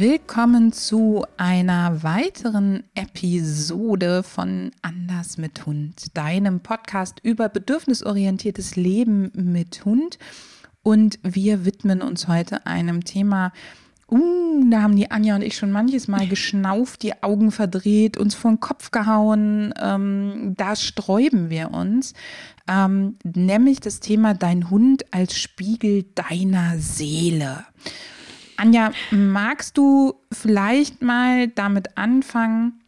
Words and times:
Willkommen 0.00 0.72
zu 0.72 1.26
einer 1.36 2.02
weiteren 2.02 2.84
Episode 2.94 4.22
von 4.22 4.70
Anders 4.80 5.36
mit 5.36 5.66
Hund, 5.66 6.16
deinem 6.16 6.60
Podcast 6.60 7.20
über 7.22 7.50
bedürfnisorientiertes 7.50 8.76
Leben 8.76 9.30
mit 9.34 9.84
Hund. 9.84 10.18
Und 10.82 11.18
wir 11.22 11.66
widmen 11.66 12.00
uns 12.00 12.28
heute 12.28 12.64
einem 12.64 13.04
Thema, 13.04 13.52
uh, 14.10 14.70
da 14.70 14.80
haben 14.80 14.96
die 14.96 15.10
Anja 15.10 15.34
und 15.34 15.42
ich 15.42 15.58
schon 15.58 15.70
manches 15.70 16.08
Mal 16.08 16.26
geschnauft, 16.26 17.02
die 17.02 17.22
Augen 17.22 17.52
verdreht, 17.52 18.16
uns 18.16 18.34
vor 18.34 18.52
den 18.52 18.60
Kopf 18.60 18.92
gehauen. 18.92 19.74
Ähm, 19.78 20.54
da 20.56 20.76
sträuben 20.76 21.50
wir 21.50 21.72
uns. 21.72 22.14
Ähm, 22.66 23.18
nämlich 23.22 23.80
das 23.80 24.00
Thema 24.00 24.32
Dein 24.32 24.70
Hund 24.70 25.04
als 25.12 25.38
Spiegel 25.38 26.06
deiner 26.14 26.78
Seele. 26.78 27.66
Anja, 28.60 28.92
magst 29.10 29.78
du 29.78 30.20
vielleicht 30.30 31.00
mal 31.00 31.48
damit 31.48 31.96
anfangen, 31.96 32.82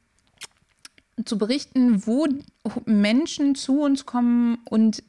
zu 1.24 1.38
berichten, 1.38 2.06
wo 2.06 2.26
Menschen 2.84 3.54
zu 3.54 3.80
uns 3.80 4.04
kommen 4.04 4.58
und 4.68 5.02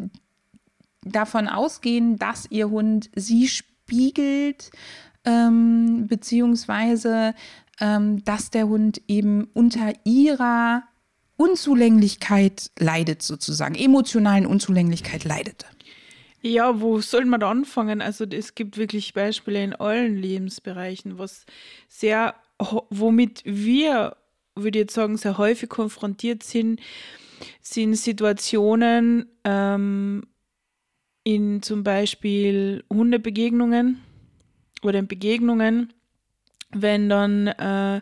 davon 1.01 1.49
ausgehen, 1.49 2.17
dass 2.17 2.49
ihr 2.49 2.69
Hund 2.69 3.09
sie 3.13 3.49
spiegelt, 3.49 4.71
ähm, 5.25 6.07
beziehungsweise 6.07 7.35
ähm, 7.81 8.23
dass 8.23 8.49
der 8.49 8.69
Hund 8.69 9.01
eben 9.09 9.49
unter 9.53 9.91
ihrer 10.05 10.83
Unzulänglichkeit 11.35 12.71
leidet, 12.79 13.21
sozusagen, 13.21 13.75
emotionalen 13.75 14.45
Unzulänglichkeit 14.45 15.25
leidet. 15.25 15.65
Ja, 16.45 16.81
wo 16.81 16.99
soll 16.99 17.23
man 17.23 17.39
da 17.39 17.49
anfangen? 17.49 18.01
Also 18.01 18.25
es 18.25 18.53
gibt 18.53 18.77
wirklich 18.77 19.13
Beispiele 19.13 19.63
in 19.63 19.73
allen 19.73 20.17
Lebensbereichen, 20.17 21.17
was 21.17 21.45
sehr, 21.87 22.35
womit 22.89 23.41
wir, 23.45 24.17
würde 24.53 24.79
ich 24.79 24.83
jetzt 24.83 24.93
sagen, 24.93 25.15
sehr 25.15 25.37
häufig 25.37 25.69
konfrontiert 25.69 26.43
sind, 26.43 26.81
sind 27.61 27.95
Situationen 27.95 29.29
ähm, 29.45 30.27
in 31.23 31.61
zum 31.61 31.85
Beispiel 31.85 32.83
Hundebegegnungen 32.91 34.01
oder 34.81 34.99
in 34.99 35.07
Begegnungen, 35.07 35.93
wenn 36.71 37.07
dann 37.07 37.47
äh, 37.47 38.01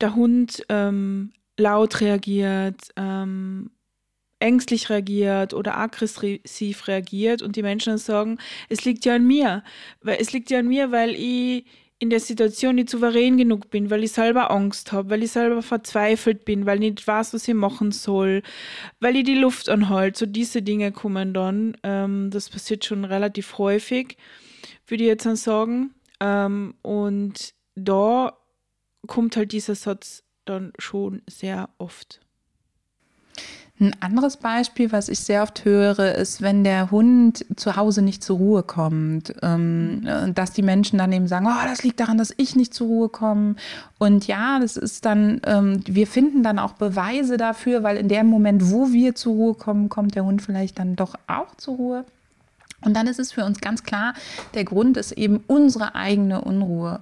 der 0.00 0.14
Hund 0.14 0.64
ähm, 0.70 1.32
laut 1.58 2.00
reagiert, 2.00 2.80
ähm, 2.96 3.72
ängstlich 4.38 4.90
reagiert 4.90 5.54
oder 5.54 5.76
aggressiv 5.78 6.88
reagiert 6.88 7.42
und 7.42 7.56
die 7.56 7.62
Menschen 7.62 7.90
dann 7.90 7.98
sagen, 7.98 8.38
es 8.68 8.84
liegt 8.84 9.04
ja 9.04 9.14
an 9.14 9.26
mir, 9.26 9.62
weil 10.02 10.18
es 10.20 10.32
liegt 10.32 10.50
ja 10.50 10.58
an 10.58 10.68
mir, 10.68 10.92
weil 10.92 11.14
ich 11.14 11.64
in 11.98 12.10
der 12.10 12.20
Situation 12.20 12.74
nicht 12.74 12.90
souverän 12.90 13.38
genug 13.38 13.70
bin, 13.70 13.88
weil 13.88 14.04
ich 14.04 14.12
selber 14.12 14.50
Angst 14.50 14.92
habe, 14.92 15.10
weil 15.10 15.22
ich 15.22 15.32
selber 15.32 15.62
verzweifelt 15.62 16.44
bin, 16.44 16.66
weil 16.66 16.82
ich 16.82 16.90
nicht 16.90 17.06
weiß, 17.06 17.32
was 17.32 17.48
ich 17.48 17.54
machen 17.54 17.90
soll, 17.90 18.42
weil 19.00 19.16
ich 19.16 19.24
die 19.24 19.38
Luft 19.38 19.70
anhalte. 19.70 20.18
So 20.18 20.26
diese 20.26 20.60
Dinge 20.60 20.92
kommen 20.92 21.32
dann. 21.32 21.76
Ähm, 21.82 22.30
das 22.30 22.50
passiert 22.50 22.84
schon 22.84 23.06
relativ 23.06 23.56
häufig, 23.56 24.18
würde 24.86 25.04
ich 25.04 25.08
jetzt 25.08 25.24
dann 25.24 25.36
sagen. 25.36 25.94
Ähm, 26.20 26.74
und 26.82 27.54
da 27.76 28.36
kommt 29.06 29.36
halt 29.36 29.52
dieser 29.52 29.74
Satz 29.74 30.22
dann 30.44 30.72
schon 30.78 31.22
sehr 31.26 31.70
oft. 31.78 32.20
Ein 33.78 33.94
anderes 34.00 34.38
Beispiel, 34.38 34.90
was 34.90 35.10
ich 35.10 35.20
sehr 35.20 35.42
oft 35.42 35.66
höre, 35.66 36.14
ist, 36.14 36.40
wenn 36.40 36.64
der 36.64 36.90
Hund 36.90 37.44
zu 37.56 37.76
Hause 37.76 38.00
nicht 38.00 38.24
zur 38.24 38.38
Ruhe 38.38 38.62
kommt, 38.62 39.34
ähm, 39.42 40.08
dass 40.34 40.52
die 40.52 40.62
Menschen 40.62 40.98
dann 40.98 41.12
eben 41.12 41.28
sagen, 41.28 41.46
oh, 41.46 41.66
das 41.68 41.82
liegt 41.82 42.00
daran, 42.00 42.16
dass 42.16 42.32
ich 42.38 42.56
nicht 42.56 42.72
zur 42.72 42.86
Ruhe 42.86 43.08
komme. 43.10 43.56
Und 43.98 44.26
ja, 44.26 44.58
das 44.60 44.78
ist 44.78 45.04
dann, 45.04 45.42
ähm, 45.44 45.80
wir 45.84 46.06
finden 46.06 46.42
dann 46.42 46.58
auch 46.58 46.72
Beweise 46.72 47.36
dafür, 47.36 47.82
weil 47.82 47.98
in 47.98 48.08
dem 48.08 48.28
Moment, 48.28 48.70
wo 48.70 48.92
wir 48.92 49.14
zur 49.14 49.34
Ruhe 49.34 49.54
kommen, 49.54 49.90
kommt 49.90 50.14
der 50.14 50.24
Hund 50.24 50.40
vielleicht 50.40 50.78
dann 50.78 50.96
doch 50.96 51.14
auch 51.26 51.54
zur 51.56 51.76
Ruhe. 51.76 52.04
Und 52.80 52.94
dann 52.94 53.06
ist 53.06 53.18
es 53.18 53.32
für 53.32 53.44
uns 53.44 53.60
ganz 53.60 53.82
klar, 53.82 54.14
der 54.54 54.64
Grund 54.64 54.96
ist 54.96 55.12
eben 55.12 55.44
unsere 55.48 55.94
eigene 55.94 56.40
Unruhe. 56.40 57.00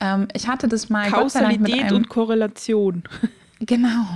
Ähm, 0.00 0.26
ich 0.32 0.48
hatte 0.48 0.66
das 0.66 0.88
mal. 0.88 1.08
Kausalität 1.08 1.92
und 1.92 2.08
Korrelation. 2.08 3.04
Genau. 3.60 4.06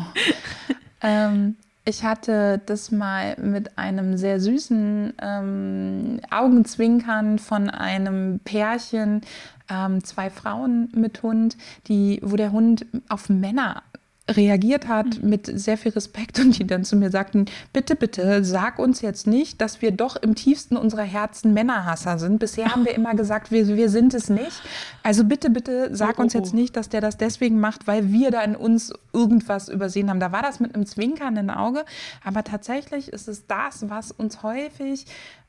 ähm, 1.02 1.56
ich 1.84 2.02
hatte 2.02 2.60
das 2.64 2.90
mal 2.90 3.36
mit 3.38 3.76
einem 3.76 4.16
sehr 4.16 4.40
süßen 4.40 5.14
ähm, 5.20 6.20
Augenzwinkern 6.30 7.38
von 7.38 7.68
einem 7.68 8.40
Pärchen, 8.40 9.20
ähm, 9.68 10.02
zwei 10.02 10.30
Frauen 10.30 10.90
mit 10.94 11.22
Hund, 11.22 11.56
die, 11.88 12.20
wo 12.22 12.36
der 12.36 12.52
Hund 12.52 12.86
auf 13.08 13.28
Männer 13.28 13.82
reagiert 14.28 14.88
hat 14.88 15.22
mhm. 15.22 15.28
mit 15.28 15.50
sehr 15.52 15.76
viel 15.76 15.92
Respekt 15.92 16.38
und 16.38 16.58
die 16.58 16.66
dann 16.66 16.84
zu 16.84 16.96
mir 16.96 17.10
sagten, 17.10 17.44
bitte, 17.72 17.94
bitte, 17.94 18.42
sag 18.44 18.78
uns 18.78 19.02
jetzt 19.02 19.26
nicht, 19.26 19.60
dass 19.60 19.82
wir 19.82 19.90
doch 19.90 20.16
im 20.16 20.34
tiefsten 20.34 20.76
unserer 20.76 21.02
Herzen 21.02 21.52
Männerhasser 21.52 22.18
sind. 22.18 22.38
Bisher 22.38 22.70
haben 22.70 22.86
wir 22.86 22.94
immer 22.94 23.14
gesagt, 23.14 23.50
wir, 23.50 23.68
wir 23.68 23.90
sind 23.90 24.14
es 24.14 24.30
nicht. 24.30 24.62
Also 25.02 25.24
bitte, 25.24 25.50
bitte, 25.50 25.94
sag 25.94 26.18
oh, 26.18 26.22
uns 26.22 26.34
oh, 26.34 26.38
jetzt 26.38 26.54
oh. 26.54 26.56
nicht, 26.56 26.74
dass 26.76 26.88
der 26.88 27.02
das 27.02 27.18
deswegen 27.18 27.60
macht, 27.60 27.86
weil 27.86 28.12
wir 28.12 28.30
da 28.30 28.42
in 28.42 28.56
uns 28.56 28.92
irgendwas 29.12 29.68
übersehen 29.68 30.08
haben. 30.08 30.20
Da 30.20 30.32
war 30.32 30.42
das 30.42 30.58
mit 30.58 30.74
einem 30.74 30.86
zwinkernden 30.86 31.50
Auge, 31.50 31.84
aber 32.24 32.44
tatsächlich 32.44 33.08
ist 33.08 33.28
es 33.28 33.46
das, 33.46 33.90
was 33.90 34.10
uns 34.10 34.42
häufig 34.42 35.04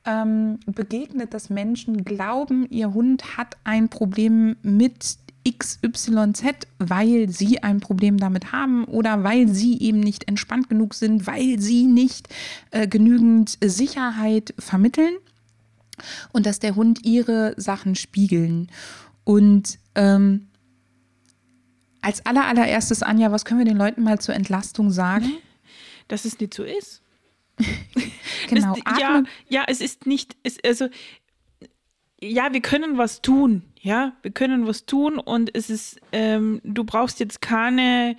ähm, 0.06 0.60
begegnet, 0.66 1.34
dass 1.34 1.50
Menschen 1.50 2.04
glauben, 2.04 2.68
ihr 2.70 2.94
Hund 2.94 3.38
hat 3.38 3.58
ein 3.64 3.90
Problem 3.90 4.58
mit 4.62 5.18
XYZ, 5.48 6.68
weil 6.80 7.30
sie 7.30 7.62
ein 7.62 7.80
Problem 7.80 8.18
damit 8.18 8.52
haben 8.52 8.86
oder 8.86 9.24
weil 9.24 9.48
sie 9.48 9.80
eben 9.80 10.00
nicht 10.00 10.28
entspannt 10.28 10.70
genug 10.70 10.94
sind, 10.94 11.28
weil 11.28 11.60
sie 11.60 11.86
nicht 11.86 12.28
äh, 12.72 12.88
genügend 12.88 13.58
Sicherheit 13.64 14.54
vermitteln 14.58 15.16
und 16.34 16.46
dass 16.46 16.60
der 16.60 16.76
Hund 16.76 17.06
ihre 17.06 17.54
Sachen 17.58 17.96
spiegeln. 17.96 18.70
Und 19.24 19.80
ähm, 19.96 20.48
als 22.02 22.26
aller, 22.26 22.46
allererstes, 22.46 23.02
Anja, 23.02 23.32
was 23.32 23.46
können 23.46 23.60
wir 23.60 23.66
den 23.66 23.78
Leuten 23.78 24.04
mal 24.04 24.20
zur 24.20 24.36
Entlastung 24.36 24.92
sagen? 24.92 25.32
Dass 26.08 26.24
es 26.24 26.40
nicht 26.40 26.54
so 26.54 26.64
ist. 26.64 27.02
genau. 28.48 28.76
Das, 28.86 29.00
ja, 29.00 29.24
ja, 29.50 29.64
es 29.68 29.82
ist 29.82 30.06
nicht, 30.06 30.36
es, 30.44 30.58
also 30.64 30.88
ja, 32.22 32.54
wir 32.54 32.62
können 32.62 32.98
was 32.98 33.22
tun, 33.22 33.64
ja, 33.82 34.14
wir 34.22 34.32
können 34.32 34.68
was 34.68 34.86
tun 34.86 35.20
und 35.20 35.56
es 35.56 35.70
ist, 35.70 36.00
ähm, 36.12 36.62
du 36.64 36.84
brauchst 36.84 37.20
jetzt 37.20 37.42
keine 37.42 38.16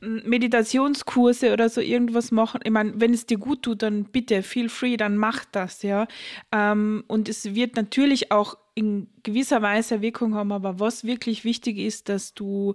Meditationskurse 0.00 1.52
oder 1.52 1.68
so 1.68 1.80
irgendwas 1.80 2.30
machen. 2.30 2.60
Ich 2.64 2.70
meine, 2.70 3.00
wenn 3.00 3.12
es 3.12 3.26
dir 3.26 3.38
gut 3.38 3.62
tut, 3.62 3.82
dann 3.82 4.04
bitte, 4.04 4.42
feel 4.42 4.68
free, 4.68 4.96
dann 4.96 5.16
mach 5.16 5.44
das, 5.46 5.82
ja. 5.82 6.06
Ähm, 6.52 7.04
und 7.08 7.28
es 7.28 7.54
wird 7.54 7.76
natürlich 7.76 8.30
auch 8.30 8.56
in 8.78 9.08
gewisser 9.24 9.60
Weise 9.60 10.02
Wirkung 10.02 10.36
haben, 10.36 10.52
aber 10.52 10.78
was 10.78 11.02
wirklich 11.02 11.44
wichtig 11.44 11.78
ist, 11.78 12.08
dass 12.08 12.32
du, 12.32 12.74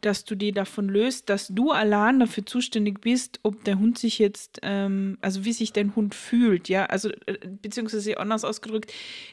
dass 0.00 0.24
du 0.24 0.34
die 0.34 0.50
davon 0.50 0.88
löst, 0.88 1.30
dass 1.30 1.46
du 1.46 1.70
allein 1.70 2.18
dafür 2.18 2.44
zuständig 2.44 3.00
bist, 3.00 3.38
ob 3.44 3.62
der 3.62 3.78
Hund 3.78 3.96
sich 3.96 4.18
jetzt, 4.18 4.58
ähm, 4.62 5.16
also 5.20 5.44
wie 5.44 5.52
sich 5.52 5.72
dein 5.72 5.94
Hund 5.94 6.16
fühlt, 6.16 6.68
ja, 6.68 6.86
also 6.86 7.08
äh, 7.26 7.38
beziehungsweise 7.62 8.18
anders 8.18 8.44
ausgedrückt, 8.44 8.92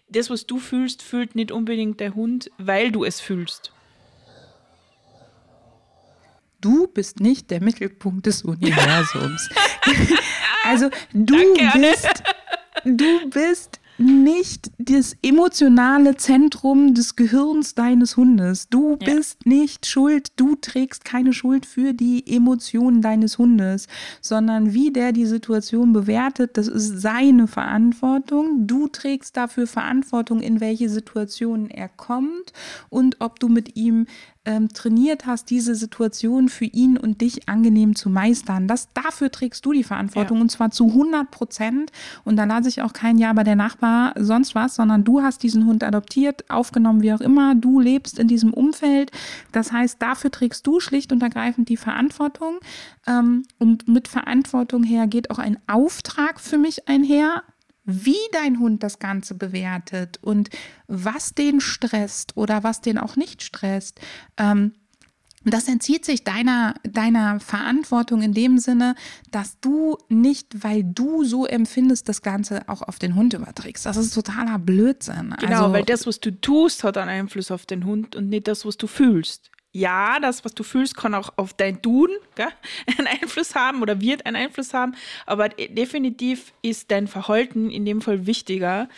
das, 0.10 0.30
was 0.30 0.46
du 0.46 0.60
fühlst, 0.60 1.02
fühlt 1.02 1.34
nicht 1.34 1.52
unbedingt 1.52 2.00
der 2.00 2.14
Hund, 2.14 2.52
weil 2.60 2.92
du 2.92 3.04
es 3.04 3.20
fühlst. 3.20 3.74
Du 6.62 6.88
bist 6.88 7.20
nicht 7.20 7.50
der 7.50 7.62
Mittelpunkt 7.62 8.28
des 8.28 8.44
Universums. 8.44 9.50
also 10.64 10.90
du 11.12 11.36
Danke, 11.56 11.80
bist, 11.80 12.24
du 12.86 13.30
bist 13.30 13.82
nicht 14.02 14.72
das 14.78 15.16
emotionale 15.22 16.18
Zentrum 16.18 16.94
des 16.94 17.16
Gehirns 17.16 17.76
deines 17.76 18.18
Hundes. 18.18 18.68
Du 18.70 18.98
ja. 19.02 19.14
bist 19.14 19.46
nicht 19.46 19.86
schuld, 19.86 20.32
du 20.36 20.56
trägst 20.56 21.06
keine 21.06 21.34
Schuld 21.34 21.66
für 21.66 21.94
die 21.94 22.24
Emotionen 22.28 23.02
deines 23.02 23.38
Hundes, 23.38 23.88
sondern 24.20 24.74
wie 24.74 24.92
der 24.92 25.12
die 25.12 25.26
Situation 25.26 25.94
bewertet, 25.94 26.58
das 26.58 26.68
ist 26.68 27.02
seine 27.02 27.48
Verantwortung. 27.48 28.68
Du 28.68 28.88
trägst 28.88 29.38
dafür 29.38 29.68
Verantwortung, 29.68 30.42
in 30.42 30.60
welche 30.60 30.90
Situationen 30.90 31.70
er 31.70 31.90
kommt 31.90 32.54
und 32.90 33.18
ob 33.20 33.40
du 33.40 33.48
mit 33.48 33.76
ihm 33.76 34.08
ähm, 34.44 34.70
trainiert 34.70 35.28
hast, 35.28 35.52
diese 35.52 35.76
Situation 35.76 36.50
für 36.50 36.66
ihn 36.66 36.98
und 36.98 37.22
dich 37.22 37.48
angenehm 37.48 37.96
zu 37.96 38.10
meistern. 38.10 38.68
Das, 38.68 38.90
dafür 38.94 39.32
trägst 39.32 39.66
du 39.66 39.72
die 39.72 39.84
Verantwortung 39.84 40.38
ja. 40.38 40.42
und 40.42 40.50
zwar 40.50 40.72
zu 40.72 40.88
100 40.88 41.30
Prozent. 41.30 41.92
Und 42.24 42.38
da 42.38 42.46
lasse 42.46 42.70
ich 42.70 42.82
auch 42.82 42.94
kein 42.94 43.20
Ja 43.20 43.34
bei 43.34 43.44
der 43.44 43.56
Nachbar 43.56 44.14
sonst 44.18 44.56
was, 44.56 44.76
sondern 44.76 45.04
du 45.04 45.22
hast 45.22 45.44
diesen 45.44 45.68
Hund 45.68 45.84
adoptiert, 45.84 46.50
aufgenommen, 46.50 47.04
wie 47.04 47.14
auch 47.14 47.22
immer. 47.22 47.54
Du 47.54 47.80
lebst 47.80 48.18
in 48.18 48.28
diesem 48.28 48.54
Umfeld. 48.54 49.12
Das 49.52 49.72
heißt, 49.72 50.02
dafür 50.02 50.32
trägst 50.32 50.66
du 50.66 50.80
schlicht 50.80 51.12
und 51.12 51.22
ergreifend 51.22 51.70
die 51.70 51.78
Verantwortung. 51.78 52.60
Ähm, 53.06 53.44
und 53.60 53.88
mit 53.88 54.08
Verantwortung 54.08 54.84
her 54.84 55.06
geht 55.06 55.30
auch 55.30 55.40
ein 55.40 55.60
Auftrag 55.68 56.40
für 56.40 56.58
mich 56.58 56.88
einher 56.88 57.44
wie 57.84 58.20
dein 58.32 58.60
Hund 58.60 58.84
das 58.84 59.00
Ganze 59.00 59.36
bewertet 59.36 60.20
und 60.22 60.50
was 60.88 61.34
den 61.34 61.62
stresst 61.62 62.38
oder 62.38 62.64
was 62.64 62.82
den 62.82 62.98
auch 62.98 63.16
nicht 63.16 63.42
stresst. 63.42 64.00
Ähm, 64.38 64.74
das 65.44 65.68
entzieht 65.68 66.06
sich 66.06 66.24
deiner, 66.24 66.76
deiner 66.84 67.40
Verantwortung 67.40 68.22
in 68.22 68.34
dem 68.34 68.60
Sinne, 68.60 68.94
dass 69.32 69.60
du 69.60 69.98
nicht, 70.08 70.64
weil 70.64 70.84
du 70.84 71.24
so 71.24 71.48
empfindest, 71.48 72.08
das 72.08 72.22
Ganze 72.22 72.70
auch 72.70 72.84
auf 72.84 73.00
den 73.00 73.16
Hund 73.16 73.34
überträgst. 73.34 73.88
Das 73.88 73.98
ist 73.98 74.14
totaler 74.14 74.60
Blödsinn. 74.60 75.34
Genau, 75.40 75.64
also, 75.64 75.74
weil 75.74 75.84
das, 75.84 76.06
was 76.06 76.20
du 76.20 76.30
tust, 76.30 76.84
hat 76.84 76.98
einen 76.98 77.10
Einfluss 77.10 77.50
auf 77.50 77.66
den 77.66 77.86
Hund 77.86 78.16
und 78.16 78.30
nicht 78.30 78.48
das, 78.48 78.66
was 78.66 78.78
du 78.78 78.86
fühlst 78.86 79.50
ja, 79.74 80.20
das, 80.20 80.44
was 80.44 80.54
du 80.54 80.64
fühlst, 80.64 80.98
kann 80.98 81.14
auch 81.14 81.34
auf 81.38 81.54
dein 81.54 81.82
Tun 81.82 82.10
gell, 82.36 82.48
einen 82.98 83.08
Einfluss 83.08 83.56
haben 83.56 83.82
oder 83.82 84.02
wird 84.02 84.26
einen 84.26 84.36
Einfluss 84.36 84.74
haben, 84.74 84.96
aber 85.26 85.50
definitiv 85.50 86.54
ist 86.62 86.92
dein 86.92 87.08
Verhalten 87.08 87.70
in 87.70 87.86
dem 87.86 88.02
Fall 88.02 88.26
wichtiger 88.26 88.90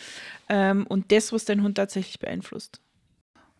ähm, 0.48 0.86
und 0.86 1.12
das, 1.12 1.32
was 1.32 1.44
dein 1.44 1.62
Hund 1.62 1.76
tatsächlich 1.76 2.18
beeinflusst. 2.18 2.80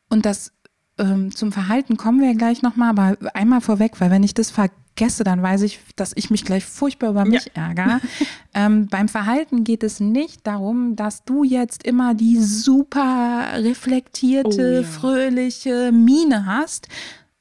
Und 0.08 0.26
das 0.26 0.52
ähm, 0.98 1.34
zum 1.34 1.52
Verhalten 1.52 1.96
kommen 1.96 2.20
wir 2.20 2.34
gleich 2.34 2.62
nochmal, 2.62 2.90
aber 2.90 3.16
einmal 3.34 3.60
vorweg, 3.60 4.00
weil 4.00 4.10
wenn 4.10 4.22
ich 4.22 4.34
das 4.34 4.50
vergesse, 4.96 5.24
dann 5.24 5.42
weiß 5.42 5.62
ich, 5.62 5.80
dass 5.96 6.12
ich 6.14 6.30
mich 6.30 6.44
gleich 6.44 6.64
furchtbar 6.64 7.10
über 7.10 7.24
mich 7.24 7.50
ja. 7.54 7.68
ärgere. 7.68 8.00
ähm, 8.54 8.86
beim 8.86 9.08
Verhalten 9.08 9.64
geht 9.64 9.82
es 9.82 10.00
nicht 10.00 10.46
darum, 10.46 10.96
dass 10.96 11.24
du 11.24 11.44
jetzt 11.44 11.84
immer 11.84 12.14
die 12.14 12.40
super 12.40 13.44
reflektierte, 13.56 14.78
oh, 14.78 14.82
ja. 14.82 14.82
fröhliche 14.82 15.90
Miene 15.92 16.46
hast, 16.46 16.88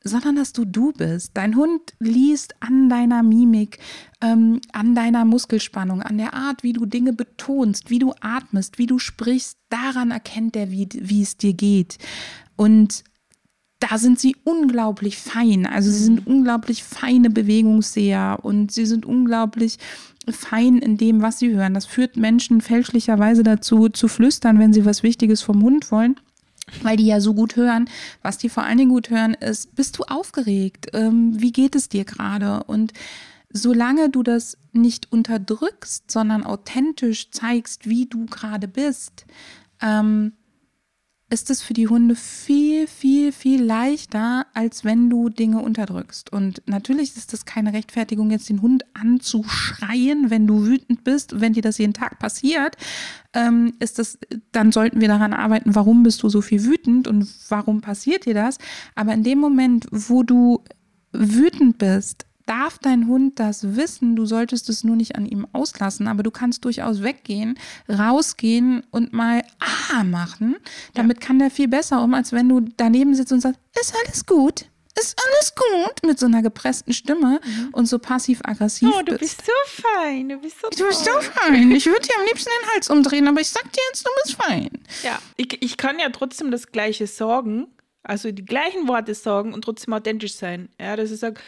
sondern 0.03 0.35
dass 0.35 0.51
du 0.51 0.65
du 0.65 0.91
bist. 0.91 1.31
Dein 1.35 1.55
Hund 1.55 1.93
liest 1.99 2.55
an 2.59 2.89
deiner 2.89 3.23
Mimik, 3.23 3.77
ähm, 4.21 4.59
an 4.73 4.95
deiner 4.95 5.23
Muskelspannung, 5.23 6.01
an 6.01 6.17
der 6.17 6.33
Art, 6.33 6.63
wie 6.63 6.73
du 6.73 6.85
Dinge 6.85 7.13
betonst, 7.13 7.89
wie 7.89 7.99
du 7.99 8.13
atmest, 8.19 8.79
wie 8.79 8.87
du 8.87 8.99
sprichst. 8.99 9.57
Daran 9.69 10.11
erkennt 10.11 10.55
er, 10.55 10.71
wie, 10.71 10.89
wie 10.93 11.21
es 11.21 11.37
dir 11.37 11.53
geht. 11.53 11.97
Und 12.55 13.03
da 13.89 13.97
sind 13.97 14.17
sie 14.17 14.37
unglaublich 14.45 15.17
fein. 15.17 15.65
Also 15.65 15.91
sie 15.91 16.03
sind 16.05 16.25
unglaublich 16.25 16.83
feine 16.83 17.29
Bewegungsseher 17.29 18.39
und 18.41 18.71
sie 18.71 18.85
sind 18.85 19.05
unglaublich 19.05 19.77
fein 20.29 20.77
in 20.77 20.95
dem, 20.95 21.21
was 21.21 21.39
sie 21.39 21.53
hören. 21.53 21.73
Das 21.73 21.85
führt 21.85 22.15
Menschen 22.15 22.61
fälschlicherweise 22.61 23.43
dazu, 23.43 23.89
zu 23.89 24.07
flüstern, 24.07 24.57
wenn 24.57 24.71
sie 24.71 24.85
was 24.85 25.03
Wichtiges 25.03 25.41
vom 25.41 25.61
Hund 25.61 25.91
wollen. 25.91 26.15
Weil 26.81 26.95
die 26.95 27.07
ja 27.07 27.19
so 27.19 27.33
gut 27.33 27.57
hören. 27.57 27.89
Was 28.21 28.37
die 28.37 28.47
vor 28.47 28.63
allen 28.63 28.77
Dingen 28.77 28.91
gut 28.91 29.09
hören, 29.09 29.33
ist, 29.33 29.75
bist 29.75 29.99
du 29.99 30.03
aufgeregt? 30.03 30.87
Ähm, 30.93 31.41
wie 31.41 31.51
geht 31.51 31.75
es 31.75 31.89
dir 31.89 32.05
gerade? 32.05 32.63
Und 32.63 32.93
solange 33.49 34.09
du 34.09 34.23
das 34.23 34.57
nicht 34.71 35.11
unterdrückst, 35.11 36.09
sondern 36.09 36.45
authentisch 36.45 37.31
zeigst, 37.31 37.89
wie 37.89 38.05
du 38.05 38.27
gerade 38.27 38.69
bist, 38.69 39.25
ähm, 39.81 40.31
ist 41.33 41.49
es 41.49 41.63
für 41.63 41.73
die 41.73 41.87
Hunde 41.87 42.15
viel, 42.15 42.85
viel, 42.85 43.31
viel 43.31 43.63
leichter, 43.63 44.45
als 44.53 44.85
wenn 44.85 45.09
du 45.09 45.29
Dinge 45.29 45.61
unterdrückst. 45.61 46.31
Und 46.31 46.61
natürlich 46.67 47.17
ist 47.17 47.33
das 47.33 47.45
keine 47.45 47.73
Rechtfertigung, 47.73 48.29
jetzt 48.29 48.49
den 48.49 48.61
Hund 48.61 48.85
anzuschreien, 48.93 50.29
wenn 50.29 50.45
du 50.45 50.65
wütend 50.67 51.03
bist. 51.03 51.41
Wenn 51.41 51.53
dir 51.53 51.63
das 51.63 51.79
jeden 51.79 51.93
Tag 51.93 52.19
passiert, 52.19 52.77
ähm, 53.33 53.73
ist 53.79 53.97
das, 53.97 54.19
dann 54.51 54.71
sollten 54.71 55.01
wir 55.01 55.07
daran 55.07 55.33
arbeiten, 55.33 55.73
warum 55.73 56.03
bist 56.03 56.21
du 56.21 56.29
so 56.29 56.41
viel 56.41 56.63
wütend 56.65 57.07
und 57.07 57.27
warum 57.49 57.81
passiert 57.81 58.27
dir 58.27 58.35
das. 58.35 58.59
Aber 58.93 59.13
in 59.13 59.23
dem 59.23 59.39
Moment, 59.39 59.87
wo 59.89 60.21
du 60.21 60.63
wütend 61.13 61.79
bist, 61.79 62.27
darf 62.45 62.77
dein 62.77 63.07
Hund 63.07 63.39
das 63.39 63.75
wissen, 63.75 64.15
du 64.15 64.25
solltest 64.25 64.69
es 64.69 64.83
nur 64.83 64.95
nicht 64.95 65.15
an 65.15 65.25
ihm 65.25 65.47
auslassen, 65.53 66.07
aber 66.07 66.23
du 66.23 66.31
kannst 66.31 66.65
durchaus 66.65 67.03
weggehen, 67.03 67.57
rausgehen 67.89 68.83
und 68.91 69.13
mal 69.13 69.43
Ah 69.59 70.03
machen. 70.03 70.57
Damit 70.93 71.21
ja. 71.21 71.27
kann 71.27 71.39
der 71.39 71.51
viel 71.51 71.67
besser 71.67 72.01
um, 72.03 72.13
als 72.13 72.31
wenn 72.31 72.49
du 72.49 72.61
daneben 72.77 73.15
sitzt 73.15 73.31
und 73.31 73.41
sagst, 73.41 73.59
ist 73.79 73.95
alles 74.03 74.25
gut. 74.25 74.65
Ist 74.99 75.19
alles 75.27 75.55
gut 75.55 76.03
mit 76.05 76.19
so 76.19 76.27
einer 76.27 76.43
gepressten 76.43 76.93
Stimme 76.93 77.39
mhm. 77.43 77.69
und 77.71 77.87
so 77.87 77.97
passiv-aggressiv. 77.97 78.89
Oh, 78.93 79.01
du 79.01 79.17
bist. 79.17 79.37
bist 79.37 79.45
so 79.47 79.81
fein, 79.81 80.29
du 80.29 80.37
bist 80.37 80.61
so 80.61 80.69
Du 80.69 80.85
bist 80.85 81.03
so 81.03 81.11
fein. 81.19 81.71
Ich 81.71 81.87
würde 81.87 82.01
dir 82.01 82.13
am 82.19 82.25
liebsten 82.27 82.51
den 82.61 82.71
Hals 82.71 82.89
umdrehen, 82.91 83.27
aber 83.27 83.41
ich 83.41 83.49
sag 83.49 83.63
dir 83.71 83.81
jetzt, 83.89 84.05
du 84.05 84.11
bist 84.23 84.35
fein. 84.39 84.69
Ja, 85.01 85.19
ich, 85.35 85.59
ich 85.63 85.77
kann 85.77 85.97
ja 85.97 86.09
trotzdem 86.09 86.51
das 86.51 86.71
Gleiche 86.71 87.07
sagen, 87.07 87.67
also 88.03 88.31
die 88.31 88.45
gleichen 88.45 88.87
Worte 88.87 89.15
sagen 89.15 89.53
und 89.53 89.63
trotzdem 89.63 89.93
authentisch 89.93 90.35
sein. 90.35 90.69
Ja, 90.79 90.95
dass 90.95 91.09
ich 91.09 91.19
sage, 91.19 91.41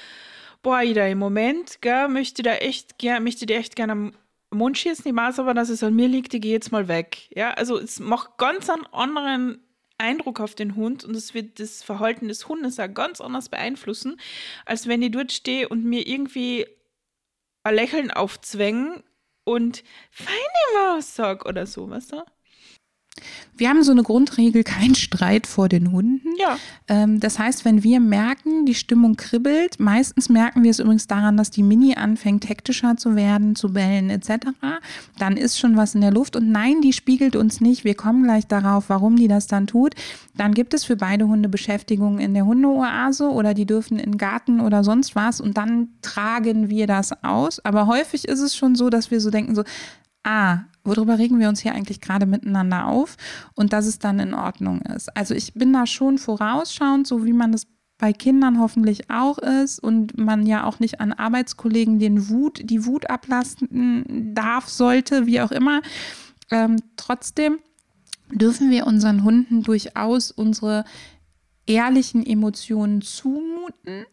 boah, 0.66 0.82
Ida, 0.82 1.06
im 1.06 1.20
Moment, 1.20 1.80
gell, 1.82 2.08
möchte 2.08 2.42
da 2.42 2.56
echt 2.56 2.98
gern, 2.98 3.24
möchte 3.24 3.46
dir 3.46 3.58
echt 3.58 3.76
gerne 3.76 3.92
am 3.92 4.14
Mund 4.50 4.80
schießen, 4.80 5.06
ich 5.08 5.16
weiß 5.16 5.38
aber, 5.38 5.54
dass 5.54 5.70
es 5.70 5.84
an 5.84 5.96
mir 5.96 6.08
liegt, 6.08 6.34
ich 6.34 6.42
gehe 6.42 6.54
jetzt 6.54 6.72
mal 6.72 6.88
weg. 6.88 7.30
Ja, 7.36 7.52
also 7.52 7.78
es 7.78 8.00
macht 8.00 8.40
ganz 8.40 8.68
einen 8.68 8.88
anderen 8.88 9.64
Eindruck 10.00 10.40
auf 10.40 10.56
den 10.56 10.76
Hund 10.76 11.06
und 11.06 11.16
es 11.16 11.36
wird 11.36 11.60
das 11.60 11.84
Verhalten 11.84 12.30
des 12.30 12.48
Hundes 12.48 12.80
auch 12.80 12.92
ganz 12.92 13.22
anders 13.22 13.50
beeinflussen, 13.50 14.20
als 14.66 14.88
wenn 14.88 15.04
ich 15.04 15.12
dort 15.12 15.32
stehe 15.32 15.70
und 15.70 15.86
mir 15.86 16.08
irgendwie 16.08 16.66
ein 17.62 17.76
Lächeln 17.76 18.10
aufzwängen 18.10 19.04
und 19.44 19.84
feine 20.10 20.40
Maus 20.74 21.14
sag 21.14 21.46
oder 21.46 21.68
so, 21.68 21.88
weißt 21.92 22.14
du? 22.14 22.24
Wir 23.58 23.70
haben 23.70 23.84
so 23.84 23.94
eine 23.94 24.04
Grundregel, 24.04 24.66
kein 24.66 24.96
Streit 24.96 25.48
vor 25.48 25.70
den 25.70 25.94
Hunden. 25.94 26.28
Ja. 26.38 26.58
Ähm, 26.90 27.22
das 27.22 27.40
heißt, 27.40 27.64
wenn 27.64 27.84
wir 27.84 28.02
merken, 28.02 28.66
die 28.66 28.76
Stimmung 28.76 29.16
kribbelt, 29.16 29.80
meistens 29.80 30.28
merken 30.28 30.64
wir 30.64 30.72
es 30.72 30.80
übrigens 30.80 31.08
daran, 31.08 31.38
dass 31.38 31.52
die 31.52 31.64
Mini 31.64 31.96
anfängt 31.96 32.50
hektischer 32.50 32.98
zu 32.98 33.16
werden, 33.16 33.56
zu 33.56 33.72
bellen 33.72 34.10
etc., 34.10 34.50
dann 35.18 35.38
ist 35.38 35.58
schon 35.58 35.78
was 35.78 35.96
in 35.96 36.02
der 36.02 36.12
Luft. 36.12 36.36
Und 36.36 36.52
nein, 36.52 36.82
die 36.82 36.92
spiegelt 36.92 37.38
uns 37.38 37.62
nicht. 37.62 37.86
Wir 37.86 37.96
kommen 37.96 38.24
gleich 38.24 38.48
darauf, 38.48 38.90
warum 38.90 39.16
die 39.16 39.30
das 39.30 39.48
dann 39.48 39.68
tut. 39.68 39.96
Dann 40.36 40.54
gibt 40.54 40.74
es 40.74 40.84
für 40.84 40.98
beide 40.98 41.28
Hunde 41.28 41.48
Beschäftigung 41.48 42.20
in 42.20 42.34
der 42.34 42.46
Hundeoase 42.46 43.30
oder 43.30 43.54
die 43.54 43.66
dürfen 43.66 43.98
in 43.98 44.12
den 44.12 44.18
Garten 44.18 44.60
oder 44.60 44.84
sonst 44.84 45.16
was 45.16 45.40
und 45.40 45.56
dann 45.56 45.88
tragen 46.02 46.70
wir 46.70 46.88
das 46.88 47.24
aus. 47.24 47.64
Aber 47.64 47.88
häufig 47.88 48.28
ist 48.28 48.42
es 48.42 48.58
schon 48.58 48.76
so, 48.76 48.90
dass 48.90 49.12
wir 49.12 49.22
so 49.22 49.30
denken, 49.30 49.56
so, 49.56 49.64
ah, 50.26 50.66
worüber 50.86 51.18
regen 51.18 51.40
wir 51.40 51.50
uns 51.50 51.62
hier 51.62 51.74
eigentlich 51.74 52.02
gerade 52.02 52.26
miteinander 52.26 52.88
auf 52.88 53.18
und 53.56 53.74
dass 53.74 53.86
es 53.86 54.00
dann 54.00 54.20
in 54.20 54.34
Ordnung 54.34 54.82
ist. 54.82 55.16
Also 55.16 55.34
ich 55.34 55.54
bin 55.54 55.74
da 55.74 55.86
schon 55.86 56.18
vorausschauend, 56.18 57.08
so 57.08 57.26
wie 57.26 57.34
man 57.34 57.52
das 57.52 57.68
bei 57.98 58.12
Kindern 58.12 58.60
hoffentlich 58.60 59.10
auch 59.10 59.38
ist 59.38 59.80
und 59.80 60.18
man 60.18 60.46
ja 60.46 60.66
auch 60.66 60.80
nicht 60.80 61.00
an 61.00 61.14
Arbeitskollegen 61.14 62.00
den 62.00 62.30
Wut, 62.30 62.62
die 62.64 62.86
Wut 62.86 63.10
ablasten 63.10 64.34
darf, 64.36 64.68
sollte, 64.68 65.26
wie 65.26 65.42
auch 65.42 65.52
immer. 65.52 65.82
Ähm, 66.52 66.78
trotzdem 66.98 67.60
dürfen 68.32 68.70
wir 68.70 68.86
unseren 68.86 69.24
Hunden 69.24 69.64
durchaus 69.64 70.32
unsere 70.32 70.84
ehrlichen 71.66 72.26
Emotionen 72.26 73.02
zumuten. 73.02 74.06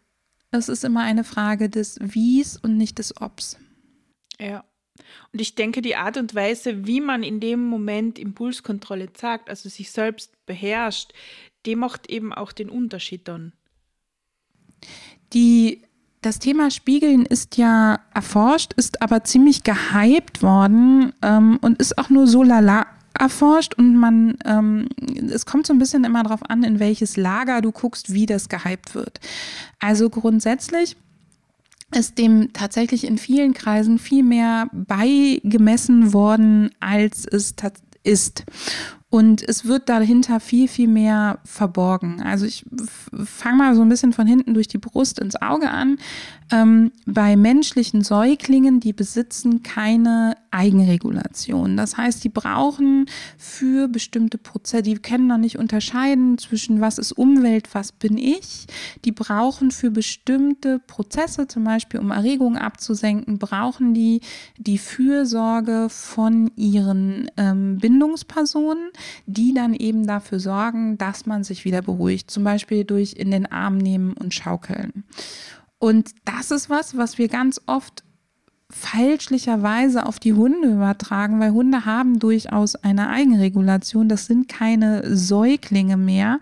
Es 0.51 0.69
ist 0.69 0.83
immer 0.83 1.01
eine 1.01 1.23
Frage 1.23 1.69
des 1.69 1.97
Wies 1.99 2.57
und 2.57 2.77
nicht 2.77 2.99
des 2.99 3.19
Obs. 3.21 3.57
Ja. 4.39 4.63
Und 5.31 5.41
ich 5.41 5.55
denke, 5.55 5.81
die 5.81 5.95
Art 5.95 6.17
und 6.17 6.35
Weise, 6.35 6.85
wie 6.85 7.01
man 7.01 7.23
in 7.23 7.39
dem 7.39 7.65
Moment 7.65 8.19
Impulskontrolle 8.19 9.13
zeigt, 9.13 9.49
also 9.49 9.69
sich 9.69 9.91
selbst 9.91 10.31
beherrscht, 10.45 11.13
die 11.65 11.75
macht 11.75 12.09
eben 12.09 12.33
auch 12.33 12.51
den 12.51 12.69
Unterschied 12.69 13.27
dann. 13.27 13.53
Die, 15.33 15.81
das 16.21 16.39
Thema 16.39 16.69
Spiegeln 16.69 17.25
ist 17.25 17.57
ja 17.57 17.99
erforscht, 18.13 18.73
ist 18.73 19.01
aber 19.01 19.23
ziemlich 19.23 19.63
gehypt 19.63 20.43
worden 20.43 21.13
ähm, 21.21 21.57
und 21.61 21.79
ist 21.79 21.97
auch 21.97 22.09
nur 22.09 22.27
so 22.27 22.43
lala 22.43 22.85
erforscht 23.17 23.75
und 23.75 23.95
man, 23.95 24.37
ähm, 24.43 24.89
es 25.31 25.45
kommt 25.45 25.67
so 25.67 25.73
ein 25.73 25.79
bisschen 25.79 26.03
immer 26.03 26.23
darauf 26.23 26.49
an, 26.49 26.63
in 26.63 26.79
welches 26.79 27.15
Lager 27.15 27.61
du 27.61 27.71
guckst, 27.71 28.13
wie 28.13 28.25
das 28.25 28.49
gehypt 28.49 28.95
wird. 28.95 29.19
Also 29.79 30.09
grundsätzlich 30.09 30.97
ist 31.95 32.17
dem 32.17 32.53
tatsächlich 32.53 33.05
in 33.05 33.17
vielen 33.17 33.53
Kreisen 33.53 33.99
viel 33.99 34.23
mehr 34.23 34.67
beigemessen 34.71 36.13
worden, 36.13 36.71
als 36.79 37.25
es 37.25 37.55
ist. 38.03 38.43
Und 39.13 39.47
es 39.47 39.65
wird 39.65 39.89
dahinter 39.89 40.39
viel, 40.39 40.67
viel 40.67 40.87
mehr 40.87 41.37
verborgen. 41.43 42.23
Also 42.23 42.47
ich 42.47 42.65
fange 43.23 43.57
mal 43.57 43.75
so 43.75 43.83
ein 43.83 43.89
bisschen 43.89 44.11
von 44.11 44.25
hinten 44.25 44.55
durch 44.55 44.67
die 44.67 44.79
Brust 44.79 45.19
ins 45.19 45.39
Auge 45.39 45.69
an. 45.69 45.99
Ähm, 46.51 46.91
bei 47.05 47.35
menschlichen 47.35 48.01
Säuglingen, 48.01 48.79
die 48.79 48.91
besitzen 48.91 49.61
keine 49.61 50.35
Eigenregulation. 50.49 51.77
Das 51.77 51.95
heißt, 51.95 52.23
die 52.23 52.29
brauchen 52.29 53.05
für 53.37 53.87
bestimmte 53.87 54.39
Prozesse, 54.39 54.81
die 54.81 54.95
können 54.95 55.27
noch 55.27 55.37
nicht 55.37 55.59
unterscheiden 55.59 56.39
zwischen 56.39 56.81
was 56.81 56.97
ist 56.97 57.11
Umwelt, 57.11 57.69
was 57.73 57.91
bin 57.91 58.17
ich. 58.17 58.65
Die 59.05 59.11
brauchen 59.11 59.69
für 59.69 59.91
bestimmte 59.91 60.79
Prozesse, 60.79 61.47
zum 61.47 61.63
Beispiel 61.63 61.99
um 61.99 62.09
Erregungen 62.09 62.57
abzusenken, 62.57 63.37
brauchen 63.37 63.93
die 63.93 64.21
die 64.57 64.79
Fürsorge 64.79 65.87
von 65.89 66.51
ihren 66.55 67.29
ähm, 67.37 67.77
Bindungspersonen 67.77 68.89
die 69.25 69.53
dann 69.53 69.73
eben 69.73 70.07
dafür 70.07 70.39
sorgen, 70.39 70.97
dass 70.97 71.25
man 71.25 71.43
sich 71.43 71.65
wieder 71.65 71.81
beruhigt. 71.81 72.31
Zum 72.31 72.43
Beispiel 72.43 72.83
durch 72.83 73.13
in 73.13 73.31
den 73.31 73.51
Arm 73.51 73.77
nehmen 73.77 74.13
und 74.13 74.33
schaukeln. 74.33 75.03
Und 75.79 76.11
das 76.25 76.51
ist 76.51 76.69
was, 76.69 76.97
was 76.97 77.17
wir 77.17 77.27
ganz 77.27 77.59
oft 77.65 78.03
fälschlicherweise 78.69 80.05
auf 80.05 80.19
die 80.19 80.33
Hunde 80.33 80.69
übertragen, 80.69 81.39
weil 81.39 81.51
Hunde 81.51 81.85
haben 81.85 82.19
durchaus 82.19 82.75
eine 82.75 83.09
Eigenregulation. 83.09 84.09
Das 84.09 84.25
sind 84.25 84.49
keine 84.49 85.15
Säuglinge 85.15 85.97
mehr 85.97 86.39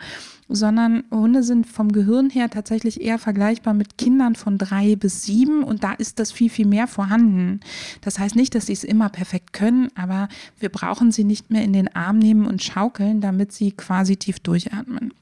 sondern 0.53 1.03
Hunde 1.12 1.43
sind 1.43 1.67
vom 1.67 1.91
Gehirn 1.91 2.29
her 2.29 2.50
tatsächlich 2.50 3.01
eher 3.01 3.20
vergleichbar 3.20 3.74
mit 3.74 3.98
Kindern 3.98 4.36
von 4.36 4.58
drei 4.58 4.96
bis 4.96 5.24
sieben 5.24 5.63
und 5.63 5.84
da 5.84 5.93
ist 5.93 6.20
das 6.20 6.31
viel, 6.31 6.50
viel 6.50 6.67
mehr 6.67 6.88
vorhanden. 6.88 7.60
Das 8.01 8.20
heißt 8.20 8.36
nicht, 8.36 8.55
dass 8.55 8.67
sie 8.67 8.74
es 8.74 8.84
immer 8.84 9.10
perfekt 9.10 9.53
können, 9.53 9.89
aber 9.96 10.27
wir 10.60 10.70
brauchen 10.70 11.12
sie 11.12 11.24
nicht 11.24 11.51
mehr 11.51 11.63
in 11.63 11.74
den 11.74 11.93
Arm 11.96 12.20
nehmen 12.20 12.46
und 12.46 12.63
schaukeln, 12.63 13.22
damit 13.22 13.51
sie 13.51 13.72
quasi 13.72 14.17
tief 14.17 14.39
durchatmen. 14.39 15.13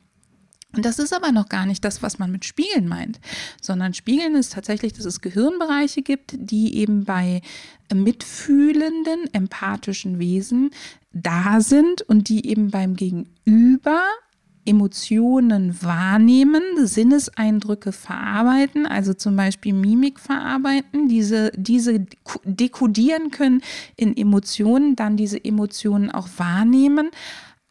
Und 0.76 0.86
das 0.86 1.00
ist 1.00 1.14
aber 1.14 1.32
noch 1.32 1.50
gar 1.50 1.66
nicht 1.66 1.84
das, 1.84 2.04
was 2.04 2.20
man 2.20 2.32
mit 2.32 2.46
Spiegeln 2.46 2.88
meint, 2.88 3.20
sondern 3.60 3.96
Spiegeln 3.96 4.36
ist 4.36 4.54
tatsächlich, 4.54 4.94
dass 4.94 5.06
es 5.06 5.22
Gehirnbereiche 5.22 6.04
gibt, 6.04 6.36
die 6.38 6.76
eben 6.76 7.06
bei 7.06 7.42
mitfühlenden, 7.92 9.34
empathischen 9.34 10.20
Wesen 10.20 10.70
da 11.12 11.60
sind 11.60 12.04
und 12.04 12.30
die 12.30 12.48
eben 12.48 12.70
beim 12.70 12.96
Gegenüber 12.96 14.04
Emotionen 14.70 15.82
wahrnehmen, 15.82 16.62
Sinneseindrücke 16.78 17.92
verarbeiten, 17.92 18.86
also 18.86 19.16
zum 19.16 19.36
Beispiel 19.36 19.74
Mimik 19.74 20.20
verarbeiten, 20.20 21.08
diese, 21.08 21.52
diese 21.56 22.06
dekodieren 22.44 23.32
können 23.32 23.62
in 23.96 24.16
Emotionen, 24.16 24.96
dann 24.96 25.18
diese 25.18 25.44
Emotionen 25.44 26.12
auch 26.12 26.28
wahrnehmen, 26.38 27.10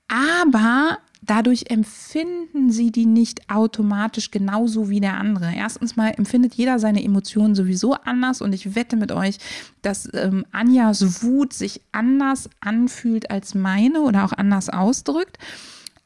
aber 0.09 0.99
dadurch 1.23 1.71
empfinden 1.71 2.73
sie 2.73 2.91
die 2.91 3.07
nicht 3.07 3.49
automatisch 3.49 4.33
genauso 4.33 4.91
wie 4.91 4.99
der 4.99 5.19
andere. 5.19 5.53
Erstens 5.55 5.95
mal 5.95 6.09
empfindet 6.17 6.55
jeder 6.55 6.81
seine 6.81 7.05
Emotionen 7.05 7.55
sowieso 7.55 7.95
anders 7.95 8.43
und 8.43 8.53
ich 8.53 8.75
wette 8.75 8.97
mit 8.97 9.13
euch, 9.13 9.39
dass 9.83 10.13
ähm, 10.15 10.45
Anjas 10.51 11.23
Wut 11.23 11.53
sich 11.53 11.81
anders 11.93 12.51
anfühlt 12.59 13.31
als 13.31 13.55
meine 13.55 14.01
oder 14.01 14.25
auch 14.25 14.33
anders 14.33 14.69
ausdrückt. 14.69 15.39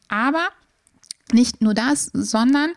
Aber 0.09 0.49
nicht 1.35 1.63
nur 1.63 1.75
das, 1.75 2.11
sondern 2.13 2.71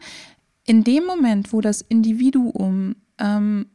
in 0.65 0.83
dem 0.83 1.05
Moment, 1.05 1.53
wo 1.53 1.61
das 1.61 1.81
Individuum 1.81 2.95
ähm, 3.19 3.67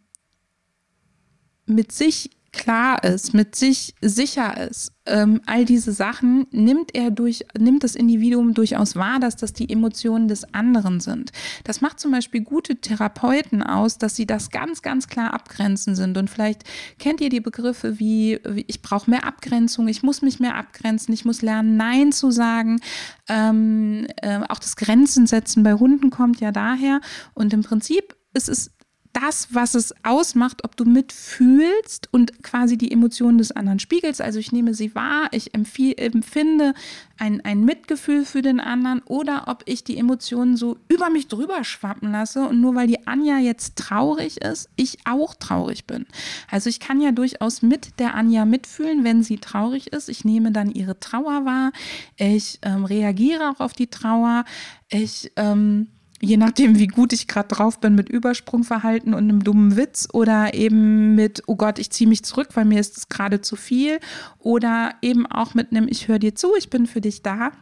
mit 1.66 1.92
sich 1.92 2.30
klar 2.52 3.02
ist, 3.04 3.34
mit 3.34 3.54
sich 3.54 3.94
sicher 4.00 4.68
ist, 4.68 4.92
ähm, 5.06 5.40
all 5.46 5.64
diese 5.64 5.92
Sachen 5.92 6.46
nimmt 6.50 6.94
er 6.94 7.10
durch, 7.10 7.44
nimmt 7.58 7.84
das 7.84 7.94
Individuum 7.94 8.54
durchaus 8.54 8.96
wahr, 8.96 9.18
dass 9.18 9.36
das 9.36 9.52
die 9.52 9.70
Emotionen 9.70 10.28
des 10.28 10.54
anderen 10.54 11.00
sind. 11.00 11.32
Das 11.64 11.80
macht 11.80 12.00
zum 12.00 12.12
Beispiel 12.12 12.42
gute 12.42 12.76
Therapeuten 12.76 13.62
aus, 13.62 13.98
dass 13.98 14.16
sie 14.16 14.26
das 14.26 14.50
ganz, 14.50 14.82
ganz 14.82 15.08
klar 15.08 15.34
abgrenzen 15.34 15.94
sind. 15.94 16.16
Und 16.16 16.30
vielleicht 16.30 16.64
kennt 16.98 17.20
ihr 17.20 17.28
die 17.28 17.40
Begriffe 17.40 17.98
wie, 17.98 18.40
wie 18.48 18.64
ich 18.66 18.82
brauche 18.82 19.10
mehr 19.10 19.24
Abgrenzung, 19.24 19.88
ich 19.88 20.02
muss 20.02 20.22
mich 20.22 20.40
mehr 20.40 20.56
abgrenzen, 20.56 21.12
ich 21.14 21.24
muss 21.24 21.42
lernen, 21.42 21.76
Nein 21.76 22.12
zu 22.12 22.30
sagen. 22.30 22.80
Ähm, 23.28 24.06
äh, 24.22 24.40
auch 24.48 24.58
das 24.58 24.76
Grenzen 24.76 25.26
setzen 25.26 25.62
bei 25.62 25.74
Hunden 25.74 26.10
kommt 26.10 26.40
ja 26.40 26.52
daher. 26.52 27.00
Und 27.34 27.52
im 27.52 27.62
Prinzip 27.62 28.16
ist 28.32 28.48
es 28.48 28.70
das, 29.12 29.48
was 29.52 29.74
es 29.74 29.94
ausmacht, 30.04 30.64
ob 30.64 30.76
du 30.76 30.84
mitfühlst 30.84 32.08
und 32.12 32.42
quasi 32.42 32.78
die 32.78 32.92
Emotionen 32.92 33.38
des 33.38 33.52
anderen 33.52 33.78
spiegelst. 33.78 34.20
Also 34.20 34.38
ich 34.38 34.52
nehme 34.52 34.74
sie 34.74 34.94
wahr, 34.94 35.28
ich 35.32 35.52
empfinde 35.54 36.74
ein, 37.18 37.40
ein 37.44 37.64
Mitgefühl 37.64 38.24
für 38.24 38.42
den 38.42 38.60
anderen 38.60 39.02
oder 39.02 39.44
ob 39.48 39.62
ich 39.66 39.84
die 39.84 39.98
Emotionen 39.98 40.56
so 40.56 40.78
über 40.88 41.10
mich 41.10 41.28
drüber 41.28 41.64
schwappen 41.64 42.12
lasse 42.12 42.46
und 42.46 42.60
nur 42.60 42.74
weil 42.74 42.86
die 42.86 43.06
Anja 43.06 43.38
jetzt 43.38 43.76
traurig 43.76 44.40
ist, 44.40 44.68
ich 44.76 44.98
auch 45.04 45.34
traurig 45.34 45.86
bin. 45.86 46.06
Also 46.50 46.70
ich 46.70 46.80
kann 46.80 47.00
ja 47.00 47.12
durchaus 47.12 47.62
mit 47.62 47.98
der 47.98 48.14
Anja 48.14 48.44
mitfühlen, 48.44 49.04
wenn 49.04 49.22
sie 49.22 49.38
traurig 49.38 49.92
ist. 49.92 50.08
Ich 50.08 50.24
nehme 50.24 50.52
dann 50.52 50.70
ihre 50.70 51.00
Trauer 51.00 51.44
wahr, 51.44 51.72
ich 52.16 52.58
ähm, 52.62 52.84
reagiere 52.84 53.50
auch 53.50 53.60
auf 53.60 53.72
die 53.72 53.88
Trauer, 53.88 54.44
ich... 54.88 55.32
Ähm, 55.36 55.88
je 56.20 56.36
nachdem, 56.36 56.78
wie 56.78 56.86
gut 56.86 57.12
ich 57.12 57.26
gerade 57.26 57.48
drauf 57.48 57.80
bin 57.80 57.94
mit 57.94 58.08
Übersprungverhalten 58.08 59.14
und 59.14 59.24
einem 59.24 59.42
dummen 59.42 59.76
Witz 59.76 60.08
oder 60.12 60.54
eben 60.54 61.14
mit, 61.14 61.42
oh 61.46 61.56
Gott, 61.56 61.78
ich 61.78 61.90
ziehe 61.90 62.08
mich 62.08 62.22
zurück, 62.22 62.48
weil 62.54 62.66
mir 62.66 62.78
ist 62.78 62.96
es 62.98 63.08
gerade 63.08 63.40
zu 63.40 63.56
viel 63.56 63.98
oder 64.38 64.94
eben 65.02 65.26
auch 65.26 65.54
mit 65.54 65.70
einem, 65.70 65.88
ich 65.88 66.08
höre 66.08 66.18
dir 66.18 66.34
zu, 66.34 66.54
ich 66.56 66.70
bin 66.70 66.86
für 66.86 67.00
dich 67.00 67.22
da. 67.22 67.52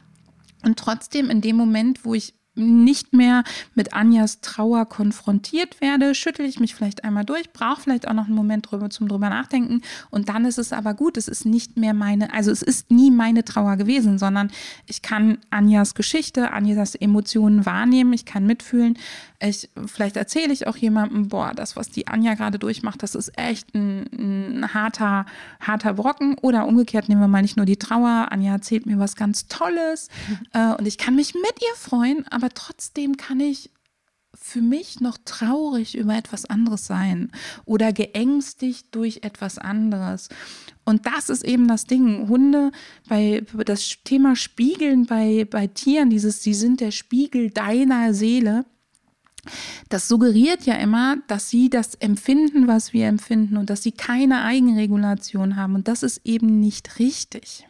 Und 0.65 0.79
trotzdem 0.79 1.31
in 1.31 1.41
dem 1.41 1.57
Moment, 1.57 2.05
wo 2.05 2.15
ich 2.15 2.35
nicht 2.59 3.13
mehr 3.13 3.45
mit 3.75 3.93
Anjas 3.93 4.41
Trauer 4.41 4.87
konfrontiert 4.87 5.81
werde, 5.81 6.15
schüttel 6.15 6.47
ich 6.47 6.61
mich 6.61 6.75
vielleicht 6.75 7.05
einmal 7.05 7.25
durch, 7.25 7.53
brauche 7.53 7.81
vielleicht 7.83 8.09
auch 8.09 8.15
noch 8.15 8.27
einen 8.27 8.35
Moment 8.35 8.71
drüber 8.71 8.91
zum 8.91 9.09
drüber 9.09 9.29
nachdenken 9.29 9.83
und 10.11 10.29
dann 10.29 10.45
ist 10.45 10.59
es 10.59 10.73
aber 10.73 10.95
gut. 10.95 11.17
Es 11.17 11.29
ist 11.29 11.47
nicht 11.47 11.77
mehr 11.77 11.95
meine, 11.95 12.33
also 12.33 12.51
es 12.51 12.63
ist 12.63 12.91
nie 12.91 13.11
meine 13.11 13.45
Trauer 13.45 13.77
gewesen, 13.77 14.19
sondern 14.19 14.51
ich 14.87 15.03
kann 15.03 15.39
Anjas 15.51 15.95
Geschichte, 15.95 16.53
Anjas 16.53 16.95
Emotionen 16.95 17.67
wahrnehmen, 17.67 18.13
ich 18.13 18.25
kann 18.25 18.47
mitfühlen. 18.47 18.99
Ich, 19.41 19.71
vielleicht 19.87 20.17
erzähle 20.17 20.53
ich 20.53 20.67
auch 20.67 20.77
jemandem, 20.77 21.29
boah, 21.29 21.53
das, 21.55 21.77
was 21.77 21.91
die 21.91 22.09
Anja 22.09 22.35
gerade 22.35 22.59
durchmacht, 22.59 23.05
das 23.05 23.15
ist 23.15 23.39
echt 23.39 23.73
ein, 23.73 24.09
ein 24.13 24.75
harter, 24.75 25.27
harter 25.61 25.95
Brocken. 25.95 26.37
Oder 26.43 26.67
umgekehrt 26.67 27.09
nehmen 27.09 27.21
wir 27.21 27.29
mal 27.29 27.43
nicht 27.43 27.57
nur 27.57 27.67
die 27.67 27.77
Trauer, 27.77 28.29
Anja 28.31 28.53
erzählt 28.53 28.87
mir 28.87 28.99
was 28.99 29.15
ganz 29.15 29.47
Tolles 29.47 30.09
äh, 30.53 30.75
und 30.75 30.87
ich 30.87 30.99
kann 30.99 31.15
mich 31.15 31.35
mit 31.35 31.55
ihr 31.61 31.77
freuen, 31.77 32.27
aber 32.29 32.48
aber 32.49 32.55
trotzdem 32.55 33.19
kann 33.19 33.41
ich 33.41 33.71
für 34.35 34.63
mich 34.63 35.01
noch 35.01 35.19
traurig 35.27 35.95
über 35.95 36.17
etwas 36.17 36.47
anderes 36.47 36.87
sein 36.87 37.31
oder 37.67 37.93
geängstigt 37.93 38.87
durch 38.93 39.21
etwas 39.23 39.59
anderes. 39.59 40.31
Und 40.87 41.05
das 41.05 41.29
ist 41.29 41.45
eben 41.45 41.69
das 41.69 41.85
Ding. 41.85 42.27
Hunde, 42.29 42.73
bei 43.07 43.45
das 43.67 43.99
Thema 44.05 44.35
Spiegeln 44.35 45.05
bei, 45.05 45.47
bei 45.51 45.67
Tieren, 45.67 46.09
dieses, 46.09 46.43
sie 46.43 46.55
sind 46.55 46.81
der 46.81 46.91
Spiegel 46.91 47.51
deiner 47.51 48.15
Seele. 48.15 48.65
Das 49.91 50.09
suggeriert 50.09 50.65
ja 50.65 50.77
immer, 50.77 51.19
dass 51.27 51.51
sie 51.51 51.69
das 51.69 51.97
empfinden, 51.97 52.67
was 52.67 52.95
wir 52.95 53.09
empfinden 53.09 53.59
und 53.59 53.69
dass 53.69 53.83
sie 53.83 53.93
keine 53.93 54.43
Eigenregulation 54.43 55.57
haben. 55.57 55.75
Und 55.75 55.87
das 55.87 56.03
ist 56.03 56.23
eben 56.25 56.61
nicht 56.61 56.99
richtig. 56.99 57.68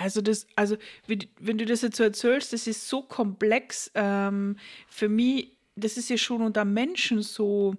Also 0.00 0.20
das, 0.20 0.46
also 0.56 0.76
wenn 1.06 1.58
du 1.58 1.64
das 1.64 1.82
jetzt 1.82 1.96
so 1.96 2.04
erzählst, 2.04 2.52
das 2.52 2.66
ist 2.66 2.88
so 2.88 3.02
komplex. 3.02 3.90
Ähm, 3.94 4.56
für 4.88 5.08
mich, 5.08 5.56
das 5.76 5.96
ist 5.96 6.10
ja 6.10 6.18
schon 6.18 6.42
unter 6.42 6.64
Menschen 6.64 7.22
so 7.22 7.74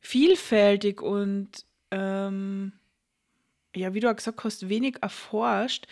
vielfältig 0.00 1.02
und 1.02 1.48
ähm, 1.90 2.72
ja, 3.74 3.92
wie 3.92 4.00
du 4.00 4.10
auch 4.10 4.16
gesagt 4.16 4.42
hast, 4.44 4.68
wenig 4.68 4.96
erforscht, 5.02 5.86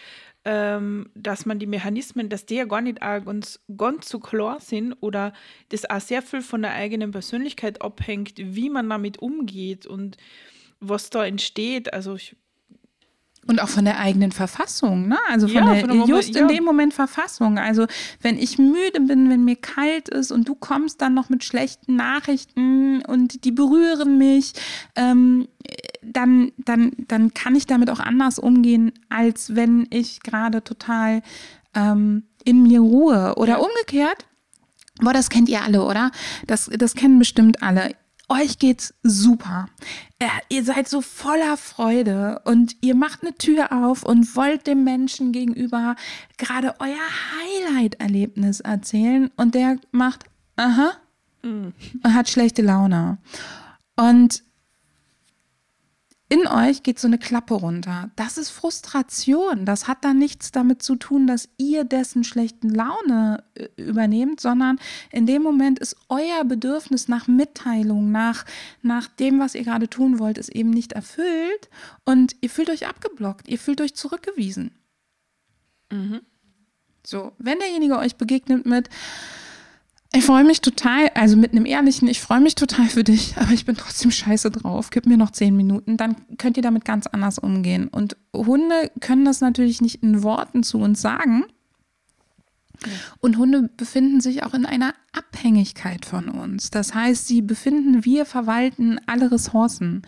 ähm, 0.44 1.10
dass 1.14 1.46
man 1.46 1.58
die 1.58 1.66
Mechanismen, 1.66 2.28
dass 2.28 2.46
die 2.46 2.56
ja 2.56 2.64
gar 2.64 2.80
nicht 2.80 3.00
ganz, 3.00 3.60
ganz 3.76 4.08
so 4.08 4.18
klar 4.18 4.60
sind 4.60 4.94
oder 5.00 5.32
das 5.68 5.88
auch 5.88 6.00
sehr 6.00 6.22
viel 6.22 6.42
von 6.42 6.62
der 6.62 6.72
eigenen 6.72 7.10
Persönlichkeit 7.10 7.82
abhängt, 7.82 8.34
wie 8.38 8.70
man 8.70 8.88
damit 8.88 9.18
umgeht 9.18 9.86
und 9.86 10.16
was 10.80 11.10
da 11.10 11.26
entsteht. 11.26 11.92
Also 11.92 12.14
ich 12.14 12.36
und 13.46 13.60
auch 13.60 13.68
von 13.68 13.84
der 13.84 13.98
eigenen 13.98 14.32
Verfassung, 14.32 15.08
ne? 15.08 15.18
Also 15.28 15.48
von 15.48 15.56
ja, 15.56 15.74
der, 15.74 15.80
von 15.86 16.06
just 16.06 16.34
Moment, 16.34 16.36
in 16.36 16.48
dem 16.48 16.64
Moment 16.64 16.94
Verfassung. 16.94 17.58
Also 17.58 17.86
wenn 18.20 18.38
ich 18.38 18.58
müde 18.58 19.00
bin, 19.00 19.28
wenn 19.30 19.44
mir 19.44 19.56
kalt 19.56 20.08
ist 20.08 20.32
und 20.32 20.48
du 20.48 20.54
kommst 20.54 21.02
dann 21.02 21.14
noch 21.14 21.28
mit 21.28 21.44
schlechten 21.44 21.96
Nachrichten 21.96 23.02
und 23.02 23.44
die 23.44 23.52
berühren 23.52 24.18
mich, 24.18 24.52
ähm, 24.96 25.48
dann, 26.02 26.52
dann, 26.58 26.92
dann 27.08 27.34
kann 27.34 27.54
ich 27.54 27.66
damit 27.66 27.90
auch 27.90 28.00
anders 28.00 28.38
umgehen, 28.38 28.92
als 29.08 29.54
wenn 29.54 29.86
ich 29.90 30.20
gerade 30.20 30.62
total 30.62 31.22
ähm, 31.74 32.24
in 32.44 32.62
mir 32.62 32.80
ruhe. 32.80 33.34
Oder 33.36 33.54
ja. 33.54 33.58
umgekehrt, 33.58 34.26
boah, 35.00 35.12
das 35.12 35.30
kennt 35.30 35.48
ihr 35.48 35.62
alle, 35.62 35.84
oder? 35.84 36.10
Das, 36.46 36.70
das 36.76 36.94
kennen 36.94 37.18
bestimmt 37.18 37.62
alle 37.62 37.94
euch 38.28 38.58
geht's 38.58 38.94
super. 39.02 39.66
Äh, 40.18 40.28
ihr 40.48 40.64
seid 40.64 40.88
so 40.88 41.00
voller 41.00 41.56
Freude 41.56 42.40
und 42.44 42.76
ihr 42.80 42.94
macht 42.94 43.22
eine 43.22 43.34
Tür 43.34 43.72
auf 43.72 44.02
und 44.04 44.36
wollt 44.36 44.66
dem 44.66 44.84
Menschen 44.84 45.32
gegenüber 45.32 45.96
gerade 46.38 46.76
euer 46.78 47.72
Highlight-Erlebnis 47.72 48.60
erzählen 48.60 49.30
und 49.36 49.54
der 49.54 49.78
macht, 49.90 50.24
aha, 50.56 50.92
mhm. 51.42 51.72
und 52.02 52.14
hat 52.14 52.28
schlechte 52.28 52.62
Laune. 52.62 53.18
Und 53.96 54.43
in 56.30 56.46
euch 56.46 56.82
geht 56.82 56.98
so 56.98 57.06
eine 57.06 57.18
Klappe 57.18 57.54
runter. 57.54 58.10
Das 58.16 58.38
ist 58.38 58.50
Frustration. 58.50 59.66
Das 59.66 59.86
hat 59.86 60.04
dann 60.04 60.18
nichts 60.18 60.52
damit 60.52 60.82
zu 60.82 60.96
tun, 60.96 61.26
dass 61.26 61.50
ihr 61.58 61.84
dessen 61.84 62.24
schlechten 62.24 62.70
Laune 62.70 63.44
äh, 63.54 63.68
übernehmt, 63.76 64.40
sondern 64.40 64.78
in 65.12 65.26
dem 65.26 65.42
Moment 65.42 65.78
ist 65.78 65.96
euer 66.08 66.44
Bedürfnis 66.44 67.08
nach 67.08 67.28
Mitteilung, 67.28 68.10
nach, 68.10 68.46
nach 68.80 69.06
dem, 69.08 69.38
was 69.38 69.54
ihr 69.54 69.64
gerade 69.64 69.88
tun 69.88 70.18
wollt, 70.18 70.38
ist 70.38 70.48
eben 70.48 70.70
nicht 70.70 70.92
erfüllt 70.92 71.68
und 72.04 72.34
ihr 72.40 72.48
fühlt 72.48 72.70
euch 72.70 72.86
abgeblockt, 72.88 73.46
ihr 73.48 73.58
fühlt 73.58 73.82
euch 73.82 73.94
zurückgewiesen. 73.94 74.72
Mhm. 75.92 76.20
So, 77.06 77.32
wenn 77.38 77.58
derjenige 77.58 77.98
euch 77.98 78.16
begegnet 78.16 78.64
mit, 78.64 78.88
ich 80.14 80.24
freue 80.24 80.44
mich 80.44 80.60
total, 80.60 81.08
also 81.14 81.36
mit 81.36 81.52
einem 81.52 81.66
ehrlichen, 81.66 82.06
ich 82.06 82.20
freue 82.20 82.40
mich 82.40 82.54
total 82.54 82.88
für 82.88 83.02
dich, 83.02 83.36
aber 83.36 83.52
ich 83.52 83.64
bin 83.64 83.76
trotzdem 83.76 84.12
scheiße 84.12 84.50
drauf. 84.50 84.90
Gib 84.90 85.06
mir 85.06 85.16
noch 85.16 85.30
zehn 85.30 85.56
Minuten, 85.56 85.96
dann 85.96 86.16
könnt 86.38 86.56
ihr 86.56 86.62
damit 86.62 86.84
ganz 86.84 87.08
anders 87.08 87.38
umgehen. 87.38 87.88
Und 87.88 88.16
Hunde 88.34 88.92
können 89.00 89.24
das 89.24 89.40
natürlich 89.40 89.80
nicht 89.80 90.02
in 90.02 90.22
Worten 90.22 90.62
zu 90.62 90.78
uns 90.78 91.00
sagen. 91.00 91.44
Und 93.20 93.38
Hunde 93.38 93.70
befinden 93.76 94.20
sich 94.20 94.44
auch 94.44 94.54
in 94.54 94.66
einer 94.66 94.94
Abhängigkeit 95.12 96.04
von 96.04 96.28
uns. 96.28 96.70
Das 96.70 96.94
heißt, 96.94 97.26
sie 97.26 97.42
befinden, 97.42 98.04
wir 98.04 98.24
verwalten 98.24 99.00
alle 99.06 99.32
Ressourcen. 99.32 100.02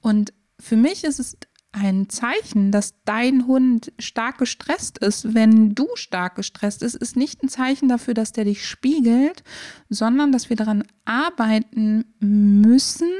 Und 0.00 0.32
für 0.60 0.76
mich 0.76 1.04
ist 1.04 1.18
es 1.18 1.36
ein 1.72 2.08
Zeichen, 2.08 2.72
dass 2.72 2.94
dein 3.04 3.46
Hund 3.46 3.92
stark 3.98 4.38
gestresst 4.38 4.98
ist, 4.98 5.34
wenn 5.34 5.74
du 5.74 5.86
stark 5.94 6.34
gestresst 6.34 6.82
ist, 6.82 6.96
ist 6.96 7.16
nicht 7.16 7.42
ein 7.42 7.48
Zeichen 7.48 7.88
dafür, 7.88 8.14
dass 8.14 8.32
der 8.32 8.44
dich 8.44 8.66
spiegelt, 8.66 9.44
sondern 9.88 10.32
dass 10.32 10.50
wir 10.50 10.56
daran 10.56 10.84
arbeiten 11.04 12.04
müssen, 12.18 13.10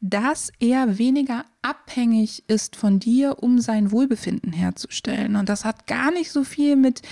dass 0.00 0.52
er 0.60 0.98
weniger 0.98 1.44
abhängig 1.62 2.48
ist 2.48 2.76
von 2.76 3.00
dir, 3.00 3.42
um 3.42 3.58
sein 3.58 3.90
Wohlbefinden 3.90 4.52
herzustellen. 4.52 5.34
Und 5.34 5.48
das 5.48 5.64
hat 5.64 5.86
gar 5.88 6.12
nicht 6.12 6.30
so 6.30 6.44
viel 6.44 6.76
mit 6.76 7.02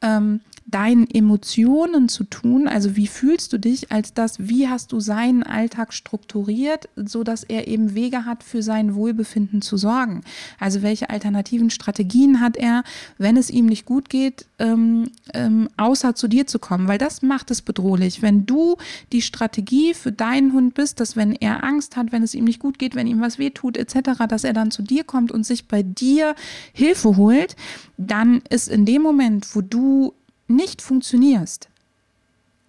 ähm, 0.00 0.40
deinen 0.66 1.08
Emotionen 1.08 2.08
zu 2.08 2.24
tun, 2.24 2.66
also 2.66 2.96
wie 2.96 3.06
fühlst 3.06 3.52
du 3.52 3.58
dich, 3.58 3.92
als 3.92 4.14
das, 4.14 4.48
wie 4.48 4.68
hast 4.68 4.90
du 4.90 4.98
seinen 4.98 5.44
Alltag 5.44 5.94
strukturiert, 5.94 6.88
so 6.96 7.22
dass 7.22 7.44
er 7.44 7.68
eben 7.68 7.94
Wege 7.94 8.24
hat, 8.24 8.42
für 8.42 8.62
sein 8.62 8.96
Wohlbefinden 8.96 9.62
zu 9.62 9.76
sorgen. 9.76 10.22
Also 10.58 10.82
welche 10.82 11.08
alternativen 11.08 11.70
Strategien 11.70 12.40
hat 12.40 12.56
er, 12.56 12.82
wenn 13.16 13.36
es 13.36 13.48
ihm 13.48 13.66
nicht 13.66 13.86
gut 13.86 14.08
geht, 14.08 14.46
ähm, 14.58 15.10
ähm, 15.34 15.68
außer 15.76 16.16
zu 16.16 16.26
dir 16.26 16.48
zu 16.48 16.58
kommen, 16.58 16.88
weil 16.88 16.98
das 16.98 17.22
macht 17.22 17.52
es 17.52 17.62
bedrohlich. 17.62 18.20
Wenn 18.20 18.44
du 18.44 18.76
die 19.12 19.22
Strategie 19.22 19.94
für 19.94 20.10
deinen 20.10 20.52
Hund 20.52 20.74
bist, 20.74 20.98
dass 20.98 21.14
wenn 21.14 21.32
er 21.32 21.62
Angst 21.62 21.96
hat, 21.96 22.10
wenn 22.10 22.24
es 22.24 22.34
ihm 22.34 22.44
nicht 22.44 22.58
gut 22.58 22.80
geht, 22.80 22.96
wenn 22.96 23.06
ihm 23.06 23.20
was 23.20 23.38
wehtut 23.38 23.76
etc., 23.76 24.26
dass 24.28 24.42
er 24.42 24.52
dann 24.52 24.72
zu 24.72 24.82
dir 24.82 25.04
kommt 25.04 25.30
und 25.30 25.46
sich 25.46 25.68
bei 25.68 25.84
dir 25.84 26.34
Hilfe 26.72 27.16
holt, 27.16 27.54
dann 27.96 28.42
ist 28.50 28.66
in 28.68 28.84
dem 28.84 29.02
Moment, 29.02 29.54
wo 29.54 29.60
du 29.60 30.12
nicht 30.48 30.82
funktionierst, 30.82 31.68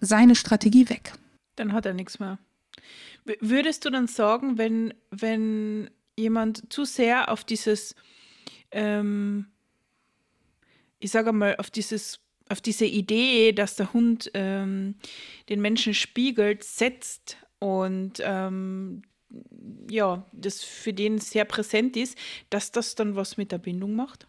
seine 0.00 0.34
Strategie 0.34 0.88
weg. 0.88 1.12
Dann 1.56 1.72
hat 1.72 1.86
er 1.86 1.94
nichts 1.94 2.18
mehr. 2.18 2.38
Würdest 3.40 3.84
du 3.84 3.90
dann 3.90 4.06
sagen, 4.06 4.58
wenn, 4.58 4.94
wenn 5.10 5.90
jemand 6.16 6.72
zu 6.72 6.84
sehr 6.84 7.30
auf 7.30 7.44
dieses, 7.44 7.94
ähm, 8.70 9.46
ich 10.98 11.10
sage 11.10 11.32
mal, 11.32 11.56
auf 11.56 11.70
dieses, 11.70 12.20
auf 12.48 12.60
diese 12.60 12.86
Idee, 12.86 13.52
dass 13.52 13.76
der 13.76 13.92
Hund 13.92 14.30
ähm, 14.34 14.94
den 15.48 15.60
Menschen 15.60 15.94
spiegelt, 15.94 16.64
setzt 16.64 17.36
und 17.58 18.20
ähm, 18.20 19.02
ja, 19.90 20.24
das 20.32 20.62
für 20.62 20.92
den 20.92 21.18
sehr 21.18 21.44
präsent 21.44 21.96
ist, 21.96 22.16
dass 22.50 22.72
das 22.72 22.94
dann 22.94 23.16
was 23.16 23.36
mit 23.36 23.52
der 23.52 23.58
Bindung 23.58 23.94
macht? 23.94 24.26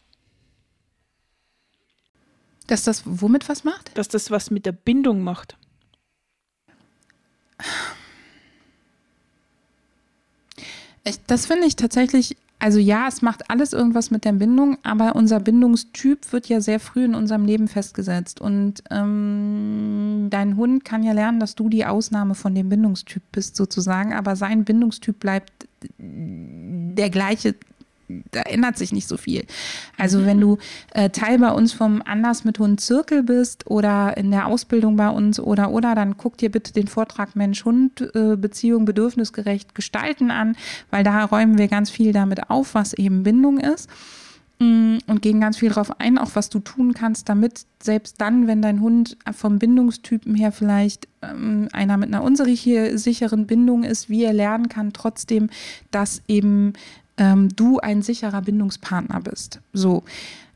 Dass 2.69 2.83
das 2.83 3.01
womit 3.03 3.49
was 3.49 3.63
macht? 3.63 3.97
Dass 3.97 4.09
das 4.09 4.29
was 4.29 4.51
mit 4.51 4.67
der 4.67 4.73
Bindung 4.73 5.23
macht. 5.23 5.57
Ich, 11.03 11.19
das 11.25 11.47
finde 11.47 11.65
ich 11.65 11.75
tatsächlich, 11.75 12.37
also 12.59 12.77
ja, 12.77 13.07
es 13.07 13.23
macht 13.23 13.49
alles 13.49 13.73
irgendwas 13.73 14.11
mit 14.11 14.23
der 14.23 14.33
Bindung, 14.33 14.77
aber 14.83 15.15
unser 15.15 15.39
Bindungstyp 15.39 16.31
wird 16.31 16.47
ja 16.47 16.61
sehr 16.61 16.79
früh 16.79 17.05
in 17.05 17.15
unserem 17.15 17.43
Leben 17.43 17.67
festgesetzt. 17.67 18.39
Und 18.39 18.83
ähm, 18.91 20.27
dein 20.29 20.55
Hund 20.55 20.85
kann 20.85 21.01
ja 21.01 21.13
lernen, 21.13 21.39
dass 21.39 21.55
du 21.55 21.69
die 21.69 21.87
Ausnahme 21.87 22.35
von 22.35 22.53
dem 22.53 22.69
Bindungstyp 22.69 23.23
bist, 23.31 23.55
sozusagen, 23.55 24.13
aber 24.13 24.35
sein 24.35 24.63
Bindungstyp 24.63 25.19
bleibt 25.19 25.67
der 25.97 27.09
gleiche 27.09 27.55
da 28.31 28.41
ändert 28.41 28.77
sich 28.77 28.91
nicht 28.91 29.07
so 29.07 29.17
viel. 29.17 29.45
Also 29.97 30.25
wenn 30.25 30.39
du 30.39 30.57
äh, 30.93 31.09
Teil 31.09 31.39
bei 31.39 31.51
uns 31.51 31.73
vom 31.73 32.01
Anders 32.05 32.43
mit 32.43 32.59
Hund 32.59 32.81
Zirkel 32.81 33.23
bist 33.23 33.69
oder 33.69 34.17
in 34.17 34.31
der 34.31 34.47
Ausbildung 34.47 34.95
bei 34.95 35.09
uns 35.09 35.39
oder 35.39 35.71
oder, 35.71 35.95
dann 35.95 36.17
guck 36.17 36.37
dir 36.37 36.49
bitte 36.49 36.73
den 36.73 36.87
Vortrag 36.87 37.35
Mensch-Hund 37.35 38.15
äh, 38.15 38.35
Beziehung 38.35 38.85
bedürfnisgerecht 38.85 39.75
gestalten 39.75 40.31
an, 40.31 40.55
weil 40.89 41.03
da 41.03 41.25
räumen 41.25 41.57
wir 41.57 41.67
ganz 41.67 41.89
viel 41.89 42.13
damit 42.13 42.49
auf, 42.49 42.73
was 42.75 42.93
eben 42.93 43.23
Bindung 43.23 43.59
ist 43.59 43.89
und 44.61 45.21
gehen 45.21 45.39
ganz 45.39 45.57
viel 45.57 45.69
darauf 45.69 45.99
ein, 46.01 46.17
auch 46.17 46.31
was 46.33 46.49
du 46.49 46.59
tun 46.59 46.93
kannst, 46.93 47.29
damit 47.29 47.65
selbst 47.81 48.19
dann, 48.19 48.45
wenn 48.45 48.61
dein 48.61 48.81
Hund 48.81 49.17
vom 49.31 49.57
Bindungstypen 49.57 50.35
her 50.35 50.51
vielleicht 50.51 51.07
ähm, 51.21 51.69
einer 51.71 51.95
mit 51.95 52.09
einer 52.09 52.23
unsicheren 52.23 53.47
Bindung 53.47 53.83
ist, 53.83 54.09
wie 54.09 54.23
er 54.23 54.33
lernen 54.33 54.67
kann, 54.67 54.91
trotzdem, 54.91 55.49
dass 55.91 56.21
eben 56.27 56.73
ähm, 57.17 57.47
du 57.55 57.79
ein 57.79 58.01
sicherer 58.01 58.41
Bindungspartner 58.41 59.21
bist. 59.21 59.61
So. 59.71 60.03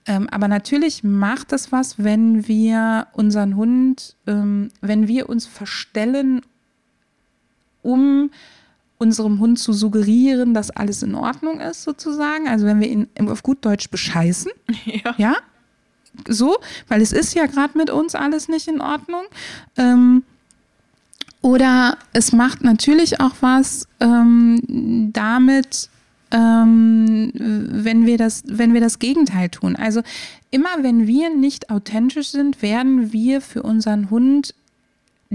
Ähm, 0.06 0.28
aber 0.30 0.50
natürlich 0.50 1.06
macht 1.06 1.54
es 1.54 1.72
was, 1.72 2.04
wenn 2.04 2.46
wir 2.46 3.08
unseren 3.14 3.56
Hund, 3.56 4.18
ähm, 4.28 4.70
wenn 4.82 5.08
wir 5.08 5.30
uns 5.30 5.46
verstellen, 5.46 6.42
um 7.82 8.32
unserem 8.98 9.40
Hund 9.40 9.60
zu 9.60 9.74
suggerieren, 9.74 10.54
dass 10.54 10.72
alles 10.72 11.04
in 11.04 11.16
Ordnung 11.16 11.60
ist, 11.60 11.84
sozusagen. 11.84 12.48
Also 12.48 12.66
wenn 12.66 12.80
wir 12.80 12.90
ihn 12.90 13.08
auf 13.28 13.44
gut 13.44 13.66
Deutsch 13.66 13.90
bescheißen, 13.90 14.52
ja, 14.86 15.16
ja? 15.18 15.36
so, 16.28 16.58
weil 16.88 17.02
es 17.02 17.12
ist 17.12 17.34
ja 17.34 17.46
gerade 17.48 17.78
mit 17.78 17.90
uns 17.90 18.16
alles 18.16 18.48
nicht 18.48 18.68
in 18.68 18.82
Ordnung. 18.82 19.24
Ähm, 19.78 20.24
oder 21.42 21.98
es 22.14 22.32
macht 22.32 22.64
natürlich 22.64 23.20
auch 23.20 23.36
was 23.42 23.88
ähm, 24.00 25.12
damit, 25.12 25.90
ähm, 26.32 27.32
wenn, 27.34 28.06
wir 28.06 28.18
das, 28.18 28.44
wenn 28.48 28.74
wir 28.74 28.80
das 28.80 29.00
Gegenteil 29.00 29.50
tun. 29.50 29.76
Also 29.76 30.02
immer 30.52 30.70
wenn 30.82 31.06
wir 31.06 31.36
nicht 31.36 31.70
authentisch 31.70 32.30
sind, 32.30 32.62
werden 32.62 33.12
wir 33.12 33.42
für 33.42 33.62
unseren 33.62 34.10
Hund 34.10 34.56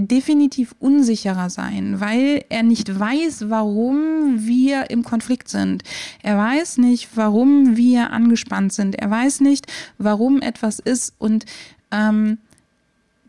definitiv 0.07 0.75
unsicherer 0.79 1.49
sein, 1.49 1.99
weil 1.99 2.45
er 2.49 2.63
nicht 2.63 2.99
weiß, 2.99 3.49
warum 3.49 4.45
wir 4.45 4.89
im 4.89 5.03
Konflikt 5.03 5.49
sind. 5.49 5.83
Er 6.23 6.37
weiß 6.37 6.77
nicht, 6.77 7.09
warum 7.15 7.75
wir 7.75 8.11
angespannt 8.11 8.73
sind. 8.73 8.95
Er 8.95 9.09
weiß 9.09 9.41
nicht, 9.41 9.67
warum 9.97 10.41
etwas 10.41 10.79
ist 10.79 11.13
und 11.17 11.45
ähm, 11.91 12.37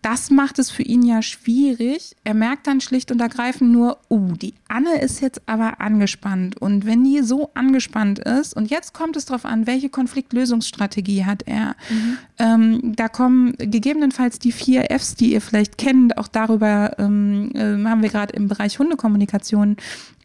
das 0.02 0.30
macht 0.30 0.58
es 0.58 0.70
für 0.70 0.82
ihn 0.82 1.02
ja 1.02 1.22
schwierig. 1.22 2.16
Er 2.24 2.34
merkt 2.34 2.66
dann 2.66 2.80
schlicht 2.80 3.10
und 3.10 3.20
ergreifend 3.20 3.70
nur, 3.70 3.98
uh, 4.08 4.32
die 4.32 4.54
Anne 4.68 5.00
ist 5.00 5.20
jetzt 5.20 5.42
aber 5.46 5.80
angespannt. 5.80 6.60
Und 6.60 6.86
wenn 6.86 7.04
die 7.04 7.22
so 7.22 7.50
angespannt 7.54 8.18
ist, 8.18 8.54
und 8.54 8.70
jetzt 8.70 8.94
kommt 8.94 9.16
es 9.16 9.26
darauf 9.26 9.44
an, 9.44 9.66
welche 9.66 9.90
Konfliktlösungsstrategie 9.90 11.24
hat 11.24 11.42
er. 11.46 11.76
Mhm. 11.90 12.18
Ähm, 12.38 12.96
da 12.96 13.08
kommen 13.08 13.54
gegebenenfalls 13.58 14.38
die 14.38 14.52
vier 14.52 14.90
Fs, 14.90 15.16
die 15.16 15.32
ihr 15.32 15.40
vielleicht 15.40 15.78
kennt. 15.78 16.16
Auch 16.16 16.28
darüber 16.28 16.98
ähm, 16.98 17.50
äh, 17.54 17.84
haben 17.84 18.02
wir 18.02 18.10
gerade 18.10 18.34
im 18.34 18.48
Bereich 18.48 18.78
Hundekommunikation 18.78 19.76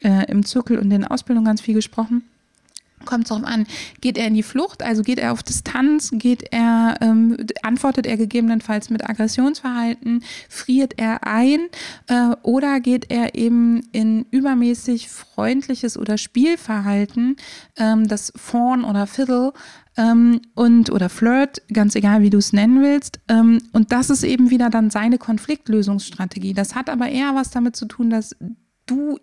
äh, 0.04 0.32
im 0.32 0.46
Zirkel 0.46 0.78
und 0.78 0.92
in 0.92 1.02
der 1.02 1.12
Ausbildung 1.12 1.46
ganz 1.46 1.62
viel 1.62 1.74
gesprochen 1.74 2.24
kommt 3.06 3.26
es 3.26 3.30
darauf 3.30 3.46
an, 3.46 3.66
geht 4.02 4.18
er 4.18 4.28
in 4.28 4.34
die 4.34 4.44
Flucht, 4.44 4.84
also 4.84 5.02
geht 5.02 5.20
er 5.20 5.32
auf 5.32 5.44
Distanz, 5.44 6.12
geht 6.14 6.52
er, 6.52 6.98
ähm, 7.02 7.38
antwortet 7.64 8.06
er 8.06 8.18
gegebenenfalls 8.18 8.90
mit 8.90 9.08
Aggressionsverhalten, 9.08 10.24
friert 10.50 10.94
er 10.98 11.26
ein? 11.26 11.68
Äh, 12.08 12.36
oder 12.44 12.80
geht 12.80 13.12
er 13.12 13.36
eben 13.36 13.82
in 13.92 14.26
übermäßig 14.32 15.10
freundliches 15.10 15.98
oder 15.98 16.18
Spielverhalten, 16.18 17.38
ähm, 17.78 18.08
das 18.08 18.34
Fawn 18.36 18.84
oder 18.84 19.08
Fiddle 19.08 19.54
ähm, 19.98 20.42
und 20.56 20.92
oder 20.92 21.10
Flirt, 21.10 21.62
ganz 21.72 21.96
egal 21.96 22.22
wie 22.22 22.30
du 22.30 22.38
es 22.38 22.54
nennen 22.54 22.82
willst. 22.82 23.20
Ähm, 23.28 23.62
und 23.74 23.92
das 23.92 24.10
ist 24.10 24.24
eben 24.24 24.50
wieder 24.50 24.70
dann 24.70 24.90
seine 24.90 25.18
Konfliktlösungsstrategie. 25.18 26.54
Das 26.54 26.76
hat 26.76 26.90
aber 26.90 27.10
eher 27.10 27.36
was 27.36 27.52
damit 27.52 27.76
zu 27.76 27.86
tun, 27.86 28.10
dass 28.10 28.36
du 28.86 29.20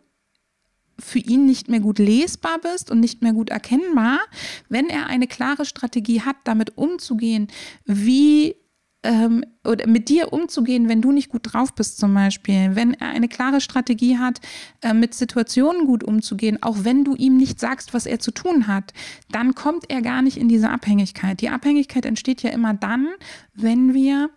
für 1.02 1.18
ihn 1.18 1.46
nicht 1.46 1.68
mehr 1.68 1.80
gut 1.80 1.98
lesbar 1.98 2.58
bist 2.60 2.90
und 2.90 3.00
nicht 3.00 3.22
mehr 3.22 3.32
gut 3.32 3.50
erkennbar, 3.50 4.20
wenn 4.68 4.88
er 4.88 5.06
eine 5.06 5.26
klare 5.26 5.64
Strategie 5.64 6.22
hat, 6.22 6.36
damit 6.44 6.76
umzugehen, 6.78 7.48
wie 7.84 8.56
ähm, 9.02 9.44
oder 9.64 9.86
mit 9.86 10.08
dir 10.08 10.32
umzugehen, 10.32 10.88
wenn 10.88 11.02
du 11.02 11.12
nicht 11.12 11.28
gut 11.28 11.52
drauf 11.52 11.74
bist 11.74 11.98
zum 11.98 12.14
Beispiel, 12.14 12.70
wenn 12.74 12.94
er 12.94 13.08
eine 13.08 13.28
klare 13.28 13.60
Strategie 13.60 14.18
hat, 14.18 14.40
äh, 14.80 14.94
mit 14.94 15.14
Situationen 15.14 15.86
gut 15.86 16.04
umzugehen, 16.04 16.62
auch 16.62 16.84
wenn 16.84 17.04
du 17.04 17.14
ihm 17.14 17.36
nicht 17.36 17.58
sagst, 17.58 17.94
was 17.94 18.06
er 18.06 18.20
zu 18.20 18.30
tun 18.30 18.66
hat, 18.68 18.92
dann 19.30 19.54
kommt 19.54 19.90
er 19.90 20.02
gar 20.02 20.22
nicht 20.22 20.36
in 20.36 20.48
diese 20.48 20.70
Abhängigkeit. 20.70 21.40
Die 21.40 21.48
Abhängigkeit 21.48 22.06
entsteht 22.06 22.42
ja 22.42 22.50
immer 22.50 22.74
dann, 22.74 23.08
wenn 23.54 23.92
wir 23.92 24.30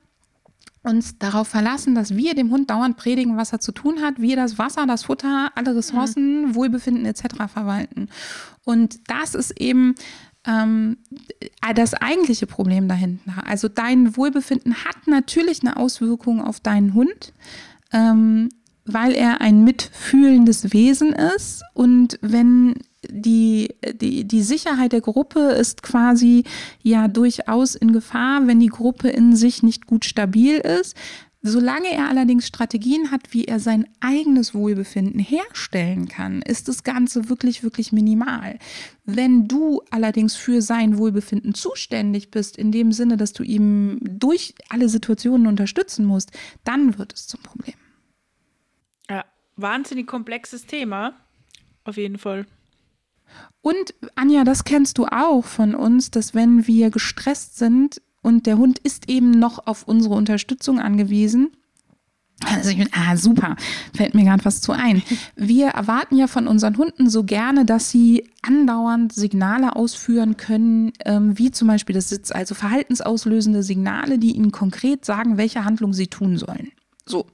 uns 0.85 1.17
darauf 1.17 1.47
verlassen, 1.47 1.95
dass 1.95 2.15
wir 2.15 2.35
dem 2.35 2.51
Hund 2.51 2.69
dauernd 2.69 2.97
predigen, 2.97 3.37
was 3.37 3.51
er 3.51 3.59
zu 3.59 3.71
tun 3.71 4.01
hat, 4.01 4.19
wir 4.19 4.35
das 4.35 4.57
Wasser, 4.57 4.85
das 4.85 5.03
Futter, 5.03 5.51
alle 5.55 5.75
Ressourcen, 5.75 6.47
mhm. 6.47 6.55
Wohlbefinden 6.55 7.05
etc. 7.05 7.51
verwalten. 7.51 8.09
Und 8.63 8.99
das 9.09 9.35
ist 9.35 9.59
eben 9.59 9.95
ähm, 10.45 10.97
das 11.75 11.93
eigentliche 11.93 12.47
Problem 12.47 12.87
dahinter. 12.87 13.43
Also 13.45 13.67
dein 13.67 14.15
Wohlbefinden 14.15 14.85
hat 14.85 15.07
natürlich 15.07 15.61
eine 15.61 15.77
Auswirkung 15.77 16.41
auf 16.41 16.59
deinen 16.59 16.93
Hund. 16.93 17.33
Ähm, 17.91 18.49
weil 18.85 19.13
er 19.13 19.41
ein 19.41 19.63
mitfühlendes 19.63 20.71
Wesen 20.71 21.11
ist 21.11 21.63
und 21.73 22.19
wenn 22.21 22.75
die, 23.09 23.75
die, 23.93 24.25
die 24.25 24.41
Sicherheit 24.41 24.91
der 24.93 25.01
Gruppe 25.01 25.39
ist 25.39 25.83
quasi 25.83 26.43
ja 26.81 27.07
durchaus 27.07 27.75
in 27.75 27.93
Gefahr, 27.93 28.47
wenn 28.47 28.59
die 28.59 28.67
Gruppe 28.67 29.09
in 29.09 29.35
sich 29.35 29.63
nicht 29.63 29.85
gut 29.85 30.05
stabil 30.05 30.57
ist. 30.57 30.95
Solange 31.47 31.91
er 31.91 32.09
allerdings 32.09 32.47
Strategien 32.47 33.11
hat, 33.11 33.31
wie 33.31 33.45
er 33.45 33.59
sein 33.59 33.87
eigenes 33.99 34.55
Wohlbefinden 34.55 35.19
herstellen 35.19 36.07
kann, 36.07 36.41
ist 36.41 36.67
das 36.67 36.83
Ganze 36.83 37.29
wirklich, 37.29 37.61
wirklich 37.61 37.91
minimal. 37.91 38.57
Wenn 39.03 39.47
du 39.47 39.83
allerdings 39.91 40.35
für 40.35 40.63
sein 40.63 40.97
Wohlbefinden 40.97 41.53
zuständig 41.53 42.31
bist, 42.31 42.57
in 42.57 42.71
dem 42.71 42.91
Sinne, 42.91 43.15
dass 43.15 43.31
du 43.31 43.43
ihm 43.43 43.99
durch 44.01 44.55
alle 44.69 44.89
Situationen 44.89 45.45
unterstützen 45.45 46.03
musst, 46.05 46.31
dann 46.63 46.97
wird 46.97 47.13
es 47.13 47.27
zum 47.27 47.43
Problem. 47.43 47.75
Ja, 49.07 49.23
wahnsinnig 49.55 50.07
komplexes 50.07 50.65
Thema. 50.65 51.13
Auf 51.83 51.97
jeden 51.97 52.17
Fall. 52.17 52.47
Und 53.61 53.95
Anja, 54.15 54.43
das 54.43 54.63
kennst 54.63 54.97
du 54.97 55.05
auch 55.05 55.43
von 55.43 55.75
uns, 55.75 56.11
dass 56.11 56.33
wenn 56.33 56.67
wir 56.67 56.91
gestresst 56.91 57.57
sind 57.57 58.01
und 58.21 58.45
der 58.45 58.57
Hund 58.57 58.79
ist 58.79 59.09
eben 59.09 59.31
noch 59.31 59.65
auf 59.67 59.87
unsere 59.87 60.15
Unterstützung 60.15 60.79
angewiesen, 60.79 61.51
also 62.43 62.69
ich 62.69 62.77
bin, 62.77 62.89
ah, 62.91 63.15
super, 63.15 63.55
fällt 63.95 64.13
mir 64.13 64.25
gerade 64.25 64.43
was 64.43 64.59
zu 64.59 64.73
ein. 64.73 65.01
Wir 65.35 65.67
erwarten 65.67 66.17
ja 66.17 66.27
von 66.27 66.47
unseren 66.47 66.77
Hunden 66.77 67.09
so 67.09 67.23
gerne, 67.23 67.65
dass 67.65 67.89
sie 67.89 68.29
andauernd 68.41 69.13
Signale 69.13 69.75
ausführen 69.75 70.35
können, 70.35 70.91
ähm, 71.05 71.37
wie 71.37 71.51
zum 71.51 71.69
Beispiel 71.69 71.95
das 71.95 72.09
Sitz, 72.09 72.31
also 72.31 72.53
verhaltensauslösende 72.53 73.63
Signale, 73.63 74.19
die 74.19 74.35
ihnen 74.35 74.51
konkret 74.51 75.05
sagen, 75.05 75.37
welche 75.37 75.63
Handlung 75.63 75.93
sie 75.93 76.07
tun 76.07 76.37
sollen. 76.37 76.71
So 77.05 77.25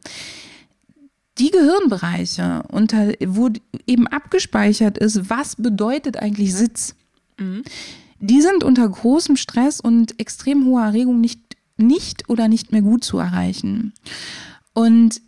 die 1.42 1.50
Gehirnbereiche, 1.50 2.64
unter, 2.70 3.14
wo 3.26 3.50
eben 3.88 4.06
abgespeichert 4.06 5.00
ist, 5.00 5.28
was 5.30 5.56
bedeutet 5.56 6.18
eigentlich 6.18 6.54
Sitz, 6.54 6.96
mhm. 7.40 7.64
die 8.20 8.42
sind 8.42 8.64
unter 8.64 8.88
großem 8.88 9.38
Stress 9.38 9.80
und 9.80 10.20
extrem 10.20 10.66
hoher 10.66 10.84
Erregung 10.84 11.20
nicht, 11.20 11.40
nicht 11.78 12.30
oder 12.30 12.48
nicht 12.48 12.72
mehr 12.72 12.84
gut 12.84 13.04
zu 13.04 13.18
erreichen. 13.18 13.94
Und 14.74 15.20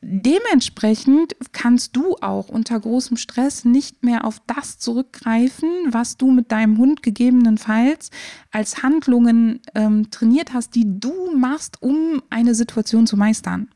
dementsprechend 0.00 1.36
kannst 1.52 1.94
du 1.96 2.16
auch 2.22 2.48
unter 2.48 2.80
großem 2.80 3.18
Stress 3.18 3.66
nicht 3.66 4.02
mehr 4.02 4.24
auf 4.24 4.40
das 4.46 4.78
zurückgreifen, 4.78 5.68
was 5.90 6.16
du 6.16 6.30
mit 6.30 6.50
deinem 6.50 6.78
Hund 6.78 7.02
gegebenenfalls 7.02 8.10
als 8.52 8.82
Handlungen 8.82 9.60
ähm, 9.74 10.10
trainiert 10.10 10.54
hast, 10.54 10.74
die 10.74 10.86
du 10.86 11.36
machst, 11.36 11.82
um 11.82 12.22
eine 12.30 12.54
Situation 12.54 13.06
zu 13.06 13.18
meistern. 13.18 13.68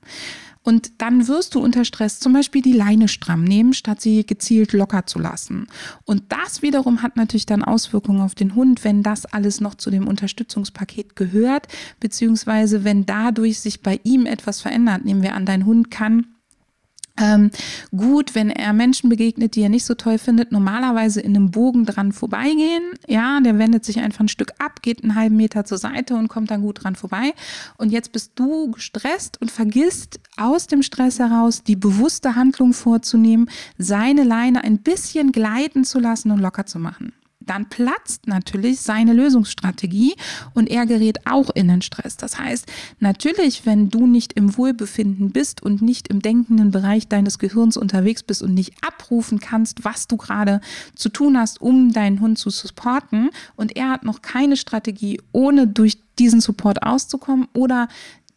Und 0.62 1.02
dann 1.02 1.26
wirst 1.28 1.54
du 1.54 1.60
unter 1.60 1.84
Stress 1.84 2.20
zum 2.20 2.32
Beispiel 2.32 2.62
die 2.62 2.72
Leine 2.72 3.08
stramm 3.08 3.44
nehmen, 3.44 3.72
statt 3.72 4.00
sie 4.00 4.24
gezielt 4.24 4.72
locker 4.72 5.06
zu 5.06 5.18
lassen. 5.18 5.66
Und 6.04 6.24
das 6.28 6.62
wiederum 6.62 7.02
hat 7.02 7.16
natürlich 7.16 7.46
dann 7.46 7.64
Auswirkungen 7.64 8.20
auf 8.20 8.34
den 8.34 8.54
Hund, 8.54 8.84
wenn 8.84 9.02
das 9.02 9.26
alles 9.26 9.60
noch 9.60 9.74
zu 9.74 9.90
dem 9.90 10.06
Unterstützungspaket 10.06 11.16
gehört, 11.16 11.66
beziehungsweise 12.00 12.84
wenn 12.84 13.06
dadurch 13.06 13.60
sich 13.60 13.82
bei 13.82 14.00
ihm 14.04 14.26
etwas 14.26 14.60
verändert. 14.60 15.04
Nehmen 15.04 15.22
wir 15.22 15.34
an, 15.34 15.46
dein 15.46 15.66
Hund 15.66 15.90
kann 15.90 16.26
ähm, 17.18 17.50
gut, 17.94 18.34
wenn 18.34 18.50
er 18.50 18.72
Menschen 18.72 19.10
begegnet, 19.10 19.54
die 19.54 19.62
er 19.62 19.68
nicht 19.68 19.84
so 19.84 19.94
toll 19.94 20.18
findet, 20.18 20.50
normalerweise 20.52 21.20
in 21.20 21.36
einem 21.36 21.50
Bogen 21.50 21.84
dran 21.84 22.12
vorbeigehen. 22.12 22.82
Ja, 23.06 23.40
der 23.40 23.58
wendet 23.58 23.84
sich 23.84 24.00
einfach 24.00 24.20
ein 24.20 24.28
Stück 24.28 24.52
ab, 24.58 24.82
geht 24.82 25.02
einen 25.02 25.14
halben 25.14 25.36
Meter 25.36 25.64
zur 25.64 25.78
Seite 25.78 26.14
und 26.14 26.28
kommt 26.28 26.50
dann 26.50 26.62
gut 26.62 26.84
dran 26.84 26.96
vorbei. 26.96 27.34
Und 27.76 27.92
jetzt 27.92 28.12
bist 28.12 28.32
du 28.36 28.70
gestresst 28.70 29.40
und 29.40 29.50
vergisst 29.50 30.20
aus 30.36 30.66
dem 30.66 30.82
Stress 30.82 31.18
heraus 31.18 31.62
die 31.62 31.76
bewusste 31.76 32.34
Handlung 32.34 32.72
vorzunehmen, 32.72 33.50
seine 33.78 34.24
Leine 34.24 34.64
ein 34.64 34.78
bisschen 34.78 35.32
gleiten 35.32 35.84
zu 35.84 35.98
lassen 35.98 36.30
und 36.30 36.38
locker 36.38 36.66
zu 36.66 36.78
machen 36.78 37.12
dann 37.46 37.68
platzt 37.68 38.26
natürlich 38.26 38.80
seine 38.80 39.12
Lösungsstrategie 39.12 40.14
und 40.54 40.70
er 40.70 40.86
gerät 40.86 41.26
auch 41.26 41.50
in 41.50 41.68
den 41.68 41.82
Stress. 41.82 42.16
Das 42.16 42.38
heißt, 42.38 42.70
natürlich, 43.00 43.66
wenn 43.66 43.90
du 43.90 44.06
nicht 44.06 44.34
im 44.34 44.56
Wohlbefinden 44.56 45.30
bist 45.30 45.62
und 45.62 45.82
nicht 45.82 46.08
im 46.08 46.20
denkenden 46.20 46.70
Bereich 46.70 47.08
deines 47.08 47.38
Gehirns 47.38 47.76
unterwegs 47.76 48.22
bist 48.22 48.42
und 48.42 48.54
nicht 48.54 48.74
abrufen 48.84 49.40
kannst, 49.40 49.84
was 49.84 50.06
du 50.06 50.16
gerade 50.16 50.60
zu 50.94 51.08
tun 51.08 51.38
hast, 51.38 51.60
um 51.60 51.92
deinen 51.92 52.20
Hund 52.20 52.38
zu 52.38 52.50
supporten 52.50 53.30
und 53.56 53.76
er 53.76 53.90
hat 53.90 54.04
noch 54.04 54.22
keine 54.22 54.56
Strategie, 54.56 55.20
ohne 55.32 55.66
durch 55.66 55.98
diesen 56.18 56.40
Support 56.40 56.82
auszukommen 56.82 57.48
oder 57.54 57.88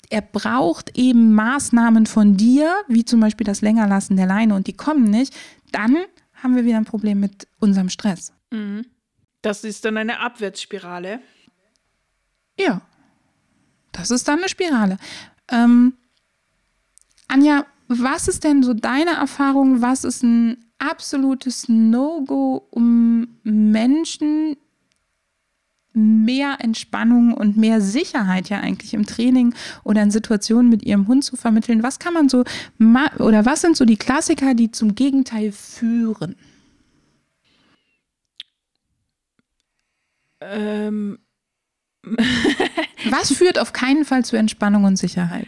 er 0.10 0.22
braucht 0.22 0.98
eben 0.98 1.34
Maßnahmen 1.34 2.06
von 2.06 2.38
dir, 2.38 2.74
wie 2.88 3.06
zum 3.06 3.20
Beispiel 3.20 3.46
das 3.46 3.62
Längerlassen 3.62 4.18
der 4.18 4.28
Leine 4.28 4.56
und 4.56 4.68
die 4.68 4.74
kommen 4.74 5.06
nicht, 5.06 5.36
dann 5.72 5.98
haben 6.36 6.56
wir 6.56 6.65
wieder 6.65 6.78
ein 6.78 6.86
Problem 6.86 7.20
mit 7.20 7.48
unserem 7.60 7.89
Stress. 7.89 8.32
Mhm. 8.52 8.86
Das 9.45 9.63
ist 9.63 9.86
dann 9.86 9.95
eine 9.95 10.21
Abwärtsspirale. 10.21 11.19
Ja, 12.60 12.81
das 13.91 14.10
ist 14.10 14.27
dann 14.27 14.39
eine 14.39 14.49
Spirale. 14.49 14.97
Ähm, 15.49 15.93
Anja, 17.27 17.67
was 17.88 18.27
ist 18.27 18.43
denn 18.43 18.63
so 18.63 18.73
deine 18.73 19.12
Erfahrung? 19.12 19.84
Was 19.84 20.03
ist 20.03 20.23
ein 20.23 20.65
absolutes 20.79 21.69
No-Go, 21.69 22.65
um 22.71 23.38
Menschen 23.43 24.58
mehr 25.93 26.58
Entspannung 26.60 27.31
und 27.36 27.55
mehr 27.55 27.81
Sicherheit 27.81 28.49
ja 28.49 28.62
eigentlich 28.62 28.95
im 28.95 29.05
Training 29.05 29.53
oder 29.84 30.01
in 30.01 30.10
Situationen 30.10 30.69
mit 30.71 30.81
ihrem 30.81 31.08
Hund 31.08 31.23
zu 31.23 31.36
vermitteln? 31.36 31.84
Was 31.84 31.99
kann 31.99 32.15
man 32.15 32.29
so 32.29 32.45
oder 33.19 33.45
was 33.45 33.62
sind 33.62 33.77
so 33.77 33.86
die 33.86 33.97
Klassiker, 33.97 34.55
die 34.55 34.71
zum 34.71 34.95
Gegenteil 34.95 35.51
führen? 35.51 36.36
Ähm. 40.53 41.19
Was 43.10 43.34
führt 43.34 43.60
auf 43.60 43.73
keinen 43.73 44.05
Fall 44.05 44.23
zu 44.23 44.36
Entspannung 44.36 44.84
und 44.84 44.97
Sicherheit? 44.97 45.47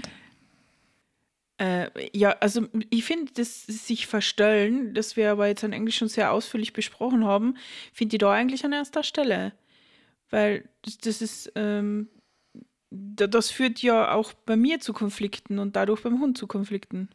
Äh, 1.59 1.89
ja, 2.15 2.31
also 2.39 2.67
ich 2.89 3.03
finde, 3.03 3.31
das 3.33 3.63
sich 3.65 4.05
verstellen, 4.05 4.93
das 4.93 5.15
wir 5.15 5.31
aber 5.31 5.47
jetzt 5.47 5.63
an 5.63 5.73
Englisch 5.73 5.97
schon 5.97 6.07
sehr 6.07 6.31
ausführlich 6.31 6.73
besprochen 6.73 7.25
haben, 7.25 7.57
finde 7.93 8.15
ich 8.15 8.19
da 8.19 8.31
eigentlich 8.31 8.63
an 8.63 8.73
erster 8.73 9.03
Stelle. 9.03 9.53
Weil 10.29 10.69
das, 10.83 10.97
das 10.97 11.21
ist, 11.21 11.51
ähm, 11.55 12.09
das 12.91 13.49
führt 13.49 13.81
ja 13.81 14.13
auch 14.13 14.33
bei 14.33 14.55
mir 14.55 14.79
zu 14.79 14.93
Konflikten 14.93 15.57
und 15.59 15.75
dadurch 15.75 16.03
beim 16.03 16.21
Hund 16.21 16.37
zu 16.37 16.47
Konflikten. 16.47 17.09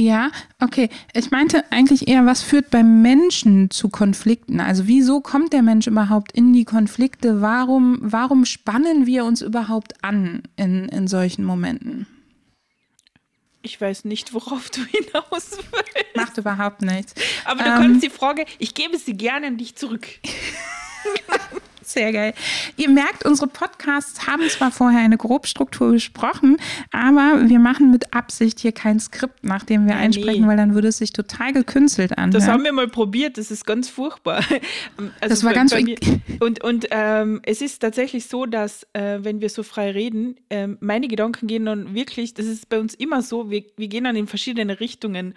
Ja, 0.00 0.30
okay. 0.60 0.88
Ich 1.12 1.30
meinte 1.30 1.70
eigentlich 1.70 2.08
eher, 2.08 2.24
was 2.24 2.40
führt 2.40 2.70
beim 2.70 3.02
Menschen 3.02 3.70
zu 3.70 3.90
Konflikten? 3.90 4.58
Also 4.58 4.86
wieso 4.86 5.20
kommt 5.20 5.52
der 5.52 5.60
Mensch 5.60 5.86
überhaupt 5.86 6.32
in 6.32 6.54
die 6.54 6.64
Konflikte? 6.64 7.42
Warum, 7.42 7.98
warum 8.00 8.46
spannen 8.46 9.04
wir 9.04 9.26
uns 9.26 9.42
überhaupt 9.42 10.02
an 10.02 10.42
in, 10.56 10.88
in 10.88 11.06
solchen 11.06 11.44
Momenten? 11.44 12.06
Ich 13.60 13.78
weiß 13.78 14.06
nicht, 14.06 14.32
worauf 14.32 14.70
du 14.70 14.80
hinaus 14.90 15.58
willst. 15.70 16.16
Macht 16.16 16.38
überhaupt 16.38 16.80
nichts. 16.80 17.14
Aber 17.44 17.62
du 17.62 17.68
ähm, 17.68 17.76
kannst 17.76 18.02
die 18.02 18.08
Frage, 18.08 18.46
ich 18.58 18.72
gebe 18.72 18.96
sie 18.96 19.12
gerne 19.12 19.48
an 19.48 19.58
dich 19.58 19.76
zurück. 19.76 20.06
Sehr 21.92 22.12
geil. 22.12 22.34
Ihr 22.76 22.88
merkt, 22.88 23.24
unsere 23.24 23.48
Podcasts 23.48 24.28
haben 24.28 24.48
zwar 24.48 24.70
vorher 24.70 25.00
eine 25.00 25.16
Grobstruktur 25.16 25.90
besprochen, 25.90 26.56
aber 26.92 27.48
wir 27.48 27.58
machen 27.58 27.90
mit 27.90 28.14
Absicht 28.14 28.60
hier 28.60 28.70
kein 28.70 29.00
Skript, 29.00 29.42
nach 29.42 29.64
dem 29.64 29.86
wir 29.86 29.96
einsprechen, 29.96 30.42
nee. 30.42 30.48
weil 30.48 30.56
dann 30.56 30.74
würde 30.74 30.86
es 30.86 30.98
sich 30.98 31.12
total 31.12 31.52
gekünstelt 31.52 32.12
anhören. 32.16 32.30
Das 32.30 32.46
haben 32.46 32.62
wir 32.62 32.72
mal 32.72 32.86
probiert, 32.86 33.38
das 33.38 33.50
ist 33.50 33.66
ganz 33.66 33.88
furchtbar. 33.88 34.44
Also 35.20 35.34
das 35.34 35.44
war 35.44 35.52
ganz 35.52 35.74
mir, 35.74 35.96
Und, 36.40 36.62
und 36.62 36.86
ähm, 36.90 37.40
es 37.44 37.60
ist 37.60 37.80
tatsächlich 37.80 38.26
so, 38.26 38.46
dass, 38.46 38.86
äh, 38.92 39.18
wenn 39.22 39.40
wir 39.40 39.48
so 39.48 39.62
frei 39.62 39.90
reden, 39.90 40.36
äh, 40.48 40.68
meine 40.80 41.08
Gedanken 41.08 41.46
gehen 41.46 41.64
dann 41.64 41.94
wirklich, 41.94 42.34
das 42.34 42.46
ist 42.46 42.68
bei 42.68 42.78
uns 42.78 42.94
immer 42.94 43.22
so, 43.22 43.50
wir, 43.50 43.64
wir 43.76 43.88
gehen 43.88 44.04
dann 44.04 44.16
in 44.16 44.26
verschiedene 44.26 44.80
Richtungen. 44.80 45.34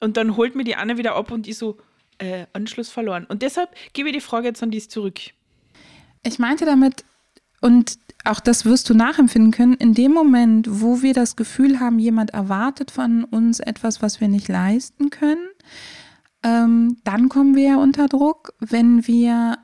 Und 0.00 0.16
dann 0.16 0.36
holt 0.36 0.54
mir 0.54 0.64
die 0.64 0.76
Anne 0.76 0.98
wieder 0.98 1.16
ab 1.16 1.30
und 1.30 1.46
ich 1.48 1.56
so, 1.56 1.78
äh, 2.18 2.46
Anschluss 2.52 2.90
verloren. 2.90 3.26
Und 3.28 3.42
deshalb 3.42 3.70
gebe 3.92 4.08
ich 4.08 4.14
die 4.14 4.20
Frage 4.20 4.48
jetzt 4.48 4.62
an 4.62 4.70
dies 4.70 4.88
zurück. 4.88 5.20
Ich 6.24 6.38
meinte 6.38 6.64
damit, 6.64 7.04
und 7.60 7.98
auch 8.24 8.40
das 8.40 8.64
wirst 8.64 8.88
du 8.90 8.94
nachempfinden 8.94 9.52
können, 9.52 9.74
in 9.74 9.94
dem 9.94 10.12
Moment, 10.12 10.66
wo 10.68 11.02
wir 11.02 11.14
das 11.14 11.36
Gefühl 11.36 11.80
haben, 11.80 11.98
jemand 11.98 12.30
erwartet 12.30 12.90
von 12.90 13.24
uns 13.24 13.60
etwas, 13.60 14.02
was 14.02 14.20
wir 14.20 14.28
nicht 14.28 14.48
leisten 14.48 15.10
können, 15.10 15.46
ähm, 16.42 16.96
dann 17.04 17.28
kommen 17.28 17.54
wir 17.54 17.62
ja 17.64 17.76
unter 17.76 18.08
Druck, 18.08 18.54
wenn 18.60 19.06
wir 19.06 19.58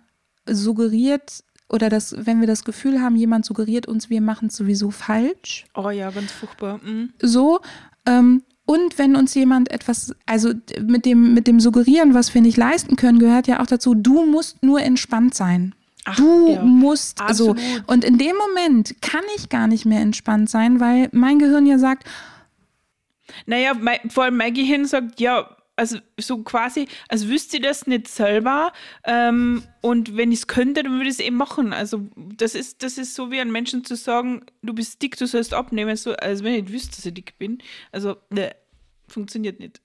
suggeriert 0.46 1.44
oder 1.68 1.88
das, 1.88 2.14
wenn 2.18 2.40
wir 2.40 2.46
das 2.46 2.64
Gefühl 2.64 3.00
haben, 3.00 3.16
jemand 3.16 3.44
suggeriert 3.44 3.86
uns, 3.86 4.10
wir 4.10 4.20
machen 4.20 4.48
es 4.48 4.56
sowieso 4.56 4.90
falsch. 4.90 5.66
Oh 5.74 5.90
ja, 5.90 6.10
ganz 6.10 6.32
furchtbar. 6.32 6.80
Mhm. 6.84 7.12
So. 7.22 7.60
Ähm, 8.06 8.42
und 8.66 8.98
wenn 8.98 9.16
uns 9.16 9.34
jemand 9.34 9.70
etwas, 9.70 10.14
also 10.26 10.52
mit 10.80 11.04
dem, 11.04 11.34
mit 11.34 11.46
dem 11.46 11.60
Suggerieren, 11.60 12.14
was 12.14 12.34
wir 12.34 12.40
nicht 12.40 12.56
leisten 12.56 12.96
können, 12.96 13.18
gehört 13.18 13.46
ja 13.46 13.60
auch 13.60 13.66
dazu, 13.66 13.94
du 13.94 14.24
musst 14.26 14.62
nur 14.62 14.80
entspannt 14.80 15.34
sein. 15.34 15.74
Ach, 16.10 16.16
du 16.16 16.54
ja. 16.54 16.62
musst 16.62 17.20
Absolut. 17.20 17.58
so. 17.58 17.64
Und 17.86 18.04
in 18.04 18.18
dem 18.18 18.36
Moment 18.36 19.00
kann 19.00 19.24
ich 19.36 19.48
gar 19.48 19.66
nicht 19.66 19.86
mehr 19.86 20.00
entspannt 20.00 20.50
sein, 20.50 20.80
weil 20.80 21.08
mein 21.12 21.38
Gehirn 21.38 21.66
ja 21.66 21.78
sagt. 21.78 22.08
Naja, 23.46 23.72
vor 24.08 24.24
allem 24.24 24.36
mein 24.36 24.54
Gehirn 24.54 24.86
sagt, 24.86 25.20
ja, 25.20 25.56
also 25.76 25.98
so 26.18 26.42
quasi, 26.42 26.88
als 27.08 27.26
wüsste 27.28 27.56
ich 27.56 27.62
das 27.62 27.86
nicht 27.86 28.08
selber. 28.08 28.72
Ähm, 29.04 29.62
und 29.80 30.16
wenn 30.16 30.30
ich 30.30 30.40
es 30.40 30.46
könnte, 30.46 30.82
dann 30.82 30.92
würde 30.92 31.08
ich 31.08 31.14
es 31.14 31.20
eben 31.20 31.36
machen. 31.36 31.72
Also 31.72 32.06
das 32.16 32.54
ist, 32.54 32.82
das 32.82 32.98
ist 32.98 33.14
so 33.14 33.30
wie 33.30 33.40
ein 33.40 33.50
Menschen 33.50 33.84
zu 33.84 33.96
sagen, 33.96 34.44
du 34.62 34.74
bist 34.74 35.00
dick, 35.00 35.16
du 35.16 35.26
sollst 35.26 35.54
abnehmen, 35.54 35.96
so, 35.96 36.12
als 36.12 36.44
wenn 36.44 36.54
ich 36.54 36.62
nicht 36.64 36.72
wüsste, 36.72 36.96
dass 36.96 37.06
ich 37.06 37.14
dick 37.14 37.38
bin. 37.38 37.62
Also, 37.92 38.16
ne, 38.28 38.54
funktioniert 39.08 39.58
nicht. 39.58 39.80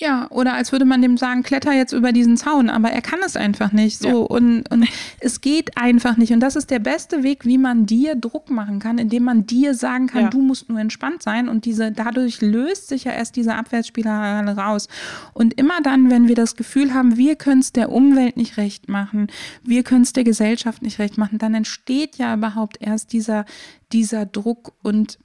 Ja, 0.00 0.30
oder 0.30 0.54
als 0.54 0.70
würde 0.70 0.84
man 0.84 1.02
dem 1.02 1.16
sagen, 1.16 1.42
kletter 1.42 1.72
jetzt 1.72 1.92
über 1.92 2.12
diesen 2.12 2.36
Zaun, 2.36 2.70
aber 2.70 2.90
er 2.90 3.02
kann 3.02 3.18
es 3.26 3.36
einfach 3.36 3.72
nicht. 3.72 3.98
So 3.98 4.08
ja. 4.08 4.14
und, 4.14 4.70
und 4.70 4.86
es 5.20 5.40
geht 5.40 5.76
einfach 5.76 6.16
nicht. 6.16 6.32
Und 6.32 6.38
das 6.38 6.54
ist 6.54 6.70
der 6.70 6.78
beste 6.78 7.24
Weg, 7.24 7.44
wie 7.44 7.58
man 7.58 7.84
dir 7.84 8.14
Druck 8.14 8.48
machen 8.48 8.78
kann, 8.78 8.98
indem 8.98 9.24
man 9.24 9.46
dir 9.46 9.74
sagen 9.74 10.06
kann, 10.06 10.22
ja. 10.22 10.28
du 10.28 10.40
musst 10.40 10.68
nur 10.68 10.78
entspannt 10.78 11.24
sein. 11.24 11.48
Und 11.48 11.64
diese, 11.64 11.90
dadurch 11.90 12.40
löst 12.40 12.88
sich 12.88 13.04
ja 13.04 13.12
erst 13.12 13.34
diese 13.34 13.56
Abwärtsspirale 13.56 14.56
raus. 14.56 14.86
Und 15.32 15.54
immer 15.54 15.80
dann, 15.82 16.10
wenn 16.10 16.28
wir 16.28 16.36
das 16.36 16.54
Gefühl 16.54 16.94
haben, 16.94 17.16
wir 17.16 17.34
können 17.34 17.60
es 17.60 17.72
der 17.72 17.90
Umwelt 17.90 18.36
nicht 18.36 18.56
recht 18.56 18.88
machen, 18.88 19.26
wir 19.64 19.82
können 19.82 20.02
es 20.02 20.12
der 20.12 20.24
Gesellschaft 20.24 20.80
nicht 20.80 21.00
recht 21.00 21.18
machen, 21.18 21.38
dann 21.38 21.54
entsteht 21.54 22.18
ja 22.18 22.34
überhaupt 22.34 22.76
erst 22.80 23.12
dieser, 23.12 23.46
dieser 23.90 24.26
Druck 24.26 24.74
und 24.82 25.18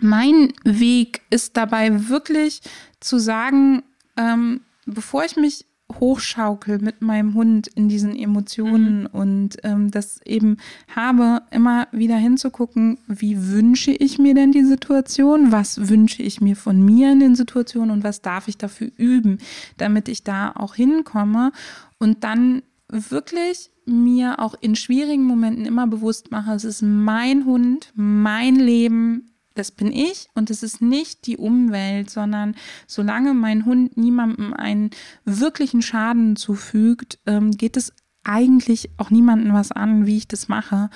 mein 0.00 0.52
Weg 0.64 1.22
ist 1.30 1.56
dabei 1.56 2.08
wirklich 2.08 2.60
zu 3.00 3.18
sagen, 3.18 3.82
ähm, 4.16 4.60
bevor 4.86 5.24
ich 5.24 5.36
mich 5.36 5.64
hochschaukel 6.00 6.78
mit 6.80 7.00
meinem 7.00 7.34
Hund 7.34 7.66
in 7.68 7.88
diesen 7.88 8.14
Emotionen 8.14 9.02
mhm. 9.02 9.06
und 9.06 9.56
ähm, 9.62 9.90
das 9.90 10.20
eben 10.24 10.58
habe, 10.94 11.42
immer 11.50 11.88
wieder 11.92 12.16
hinzugucken, 12.16 12.98
wie 13.06 13.48
wünsche 13.48 13.92
ich 13.92 14.18
mir 14.18 14.34
denn 14.34 14.52
die 14.52 14.64
Situation, 14.64 15.50
was 15.50 15.88
wünsche 15.88 16.22
ich 16.22 16.40
mir 16.40 16.56
von 16.56 16.84
mir 16.84 17.12
in 17.12 17.20
den 17.20 17.34
Situationen 17.34 17.90
und 17.90 18.04
was 18.04 18.20
darf 18.20 18.48
ich 18.48 18.58
dafür 18.58 18.90
üben, 18.96 19.38
damit 19.78 20.08
ich 20.08 20.24
da 20.24 20.52
auch 20.52 20.74
hinkomme 20.74 21.52
und 21.98 22.22
dann 22.22 22.62
wirklich 22.90 23.70
mir 23.86 24.38
auch 24.40 24.54
in 24.60 24.76
schwierigen 24.76 25.24
Momenten 25.24 25.64
immer 25.64 25.86
bewusst 25.86 26.30
mache, 26.30 26.52
es 26.52 26.64
ist 26.64 26.82
mein 26.82 27.46
Hund, 27.46 27.92
mein 27.94 28.56
Leben, 28.56 29.30
das 29.58 29.70
bin 29.70 29.92
ich 29.92 30.28
und 30.34 30.50
es 30.50 30.62
ist 30.62 30.80
nicht 30.80 31.26
die 31.26 31.36
Umwelt, 31.36 32.10
sondern 32.10 32.54
solange 32.86 33.34
mein 33.34 33.64
Hund 33.64 33.96
niemandem 33.96 34.54
einen 34.54 34.90
wirklichen 35.24 35.82
Schaden 35.82 36.36
zufügt, 36.36 37.18
ähm, 37.26 37.50
geht 37.50 37.76
es 37.76 37.92
eigentlich 38.24 38.90
auch 38.98 39.10
niemandem 39.10 39.54
was 39.54 39.72
an, 39.72 40.06
wie 40.06 40.18
ich 40.18 40.28
das 40.28 40.48
mache. 40.48 40.90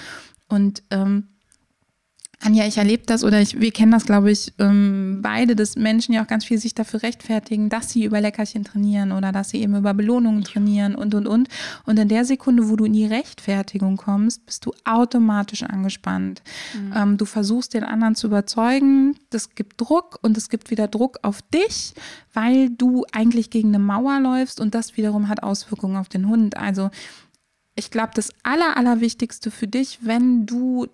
Und 0.49 0.83
ähm, 0.91 1.29
Anja, 2.45 2.67
ich 2.67 2.77
erlebe 2.77 3.05
das 3.07 3.23
oder 3.23 3.41
ich, 3.41 3.61
wir 3.61 3.71
kennen 3.71 3.93
das, 3.93 4.05
glaube 4.05 4.33
ich, 4.33 4.53
ähm, 4.59 5.21
beide, 5.23 5.55
dass 5.55 5.77
Menschen 5.77 6.13
ja 6.13 6.25
auch 6.25 6.27
ganz 6.27 6.45
viel 6.45 6.59
sich 6.59 6.75
dafür 6.75 7.03
rechtfertigen, 7.03 7.69
dass 7.69 7.91
sie 7.91 8.05
über 8.05 8.21
Leckerchen 8.21 8.65
trainieren 8.65 9.13
oder 9.13 9.31
dass 9.31 9.51
sie 9.51 9.63
eben 9.63 9.77
über 9.77 9.95
Belohnungen 9.95 10.43
trainieren 10.43 10.97
und, 10.97 11.15
und, 11.15 11.29
und. 11.29 11.49
Und 11.87 11.99
in 12.01 12.09
der 12.09 12.25
Sekunde, 12.25 12.69
wo 12.69 12.75
du 12.75 12.85
in 12.85 12.95
die 12.95 13.07
Rechtfertigung 13.07 13.97
kommst, 13.97 14.45
bist 14.45 14.67
du 14.67 14.73
automatisch 14.85 15.63
angespannt. 15.63 16.43
Mhm. 16.75 16.93
Ähm, 16.97 17.17
du 17.17 17.27
versuchst 17.27 17.75
den 17.75 17.85
anderen 17.85 18.17
zu 18.17 18.27
überzeugen, 18.27 19.15
das 19.31 19.55
gibt 19.55 19.81
Druck 19.81 20.19
und 20.23 20.37
es 20.37 20.49
gibt 20.49 20.73
wieder 20.73 20.89
Druck 20.89 21.21
auf 21.23 21.43
dich, 21.43 21.95
weil 22.35 22.71
du 22.71 23.05
eigentlich 23.13 23.51
gegen 23.51 23.69
eine 23.69 23.79
Mauer 23.79 24.19
läufst 24.19 24.61
und 24.61 24.75
das 24.75 24.97
wiederum 24.97 25.29
hat 25.29 25.45
Auswirkungen 25.45 25.97
auf 25.97 26.09
den 26.09 26.29
Hund. 26.29 26.57
Also 26.57 26.91
ich 27.77 27.93
glaube, 27.93 28.11
das 28.15 28.31
Aller, 28.43 28.77
Allerwichtigste 28.77 29.53
für 29.53 29.69
dich, 29.69 30.01
wenn 30.03 30.45
du 30.45 30.89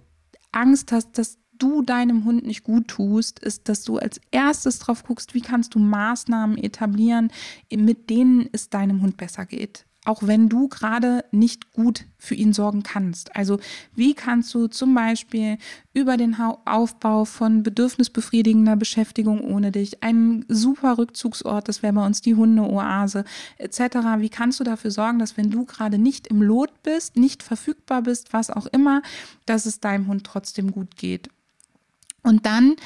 Angst 0.52 0.92
hast, 0.92 1.18
dass 1.18 1.38
du 1.52 1.82
deinem 1.82 2.24
Hund 2.24 2.46
nicht 2.46 2.62
gut 2.62 2.88
tust, 2.88 3.40
ist, 3.40 3.68
dass 3.68 3.82
du 3.82 3.98
als 3.98 4.20
erstes 4.30 4.78
drauf 4.78 5.02
guckst, 5.02 5.34
wie 5.34 5.40
kannst 5.40 5.74
du 5.74 5.80
Maßnahmen 5.80 6.56
etablieren, 6.56 7.32
mit 7.72 8.10
denen 8.10 8.48
es 8.52 8.70
deinem 8.70 9.02
Hund 9.02 9.16
besser 9.16 9.44
geht 9.44 9.87
auch 10.08 10.26
wenn 10.26 10.48
du 10.48 10.68
gerade 10.68 11.22
nicht 11.32 11.72
gut 11.72 12.06
für 12.16 12.34
ihn 12.34 12.54
sorgen 12.54 12.82
kannst. 12.82 13.36
Also 13.36 13.60
wie 13.94 14.14
kannst 14.14 14.54
du 14.54 14.66
zum 14.66 14.94
Beispiel 14.94 15.58
über 15.92 16.16
den 16.16 16.34
Aufbau 16.64 17.26
von 17.26 17.62
bedürfnisbefriedigender 17.62 18.76
Beschäftigung 18.76 19.42
ohne 19.42 19.70
dich, 19.70 20.02
einen 20.02 20.46
super 20.48 20.96
Rückzugsort, 20.96 21.68
das 21.68 21.82
wäre 21.82 21.92
bei 21.92 22.06
uns 22.06 22.22
die 22.22 22.34
Hundeoase 22.34 23.24
etc., 23.58 23.80
wie 24.16 24.30
kannst 24.30 24.58
du 24.60 24.64
dafür 24.64 24.90
sorgen, 24.90 25.18
dass 25.18 25.36
wenn 25.36 25.50
du 25.50 25.66
gerade 25.66 25.98
nicht 25.98 26.28
im 26.28 26.40
Lot 26.40 26.82
bist, 26.82 27.16
nicht 27.16 27.42
verfügbar 27.42 28.00
bist, 28.00 28.32
was 28.32 28.48
auch 28.48 28.66
immer, 28.66 29.02
dass 29.44 29.66
es 29.66 29.78
deinem 29.78 30.06
Hund 30.06 30.24
trotzdem 30.24 30.72
gut 30.72 30.96
geht. 30.96 31.28
Und 32.22 32.46
dann 32.46 32.76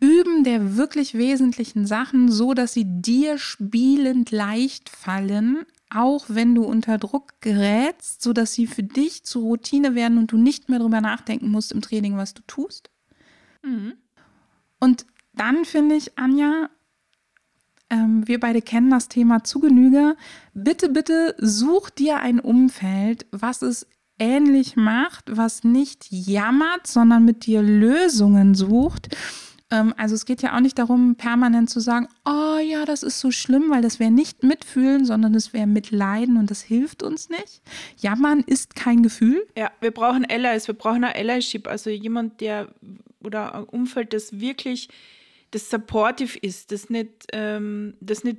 Üben 0.00 0.42
der 0.42 0.76
wirklich 0.76 1.14
wesentlichen 1.14 1.86
Sachen 1.86 2.30
so, 2.30 2.54
dass 2.54 2.72
sie 2.72 2.84
dir 2.86 3.38
spielend 3.38 4.32
leicht 4.32 4.90
fallen, 4.90 5.64
auch 5.94 6.26
wenn 6.28 6.54
du 6.54 6.64
unter 6.64 6.98
Druck 6.98 7.40
gerätst, 7.40 8.22
sodass 8.22 8.54
sie 8.54 8.66
für 8.66 8.82
dich 8.82 9.24
zur 9.24 9.42
Routine 9.42 9.94
werden 9.94 10.18
und 10.18 10.32
du 10.32 10.36
nicht 10.36 10.68
mehr 10.68 10.78
darüber 10.78 11.00
nachdenken 11.00 11.50
musst 11.50 11.72
im 11.72 11.80
Training, 11.80 12.16
was 12.16 12.34
du 12.34 12.42
tust. 12.46 12.90
Mhm. 13.62 13.94
Und 14.80 15.06
dann 15.34 15.64
finde 15.64 15.94
ich, 15.94 16.18
Anja, 16.18 16.68
ähm, 17.90 18.26
wir 18.26 18.40
beide 18.40 18.62
kennen 18.62 18.90
das 18.90 19.08
Thema 19.08 19.44
zu 19.44 19.60
Genüge. 19.60 20.16
Bitte, 20.52 20.88
bitte 20.88 21.34
such 21.38 21.90
dir 21.90 22.18
ein 22.18 22.40
Umfeld, 22.40 23.26
was 23.30 23.62
es 23.62 23.86
ähnlich 24.18 24.76
macht, 24.76 25.36
was 25.36 25.64
nicht 25.64 26.06
jammert, 26.10 26.86
sondern 26.86 27.24
mit 27.24 27.46
dir 27.46 27.62
Lösungen 27.62 28.54
sucht 28.54 29.16
also 29.96 30.14
es 30.14 30.26
geht 30.26 30.42
ja 30.42 30.56
auch 30.56 30.60
nicht 30.60 30.78
darum, 30.78 31.16
permanent 31.16 31.70
zu 31.70 31.80
sagen, 31.80 32.08
oh 32.24 32.58
ja, 32.58 32.84
das 32.84 33.02
ist 33.02 33.20
so 33.20 33.30
schlimm, 33.30 33.70
weil 33.70 33.82
das 33.82 33.98
wäre 33.98 34.10
nicht 34.10 34.42
mitfühlen, 34.42 35.04
sondern 35.04 35.32
das 35.32 35.52
wäre 35.52 35.66
mitleiden 35.66 36.36
und 36.36 36.50
das 36.50 36.62
hilft 36.62 37.02
uns 37.02 37.28
nicht. 37.28 37.62
Jammern 37.98 38.40
ist 38.40 38.74
kein 38.74 39.02
Gefühl. 39.02 39.46
Ja, 39.56 39.70
wir 39.80 39.90
brauchen 39.90 40.24
Allies, 40.24 40.66
wir 40.66 40.74
brauchen 40.74 41.04
ein 41.04 41.14
Allyship, 41.14 41.66
also 41.66 41.90
jemand, 41.90 42.40
der 42.40 42.68
oder 43.22 43.54
ein 43.54 43.64
Umfeld, 43.64 44.12
das 44.12 44.38
wirklich 44.40 44.88
das 45.50 45.70
supportive 45.70 46.38
ist, 46.38 46.72
das 46.72 46.90
nicht, 46.90 47.26
ähm, 47.32 47.94
das 48.00 48.24
nicht 48.24 48.38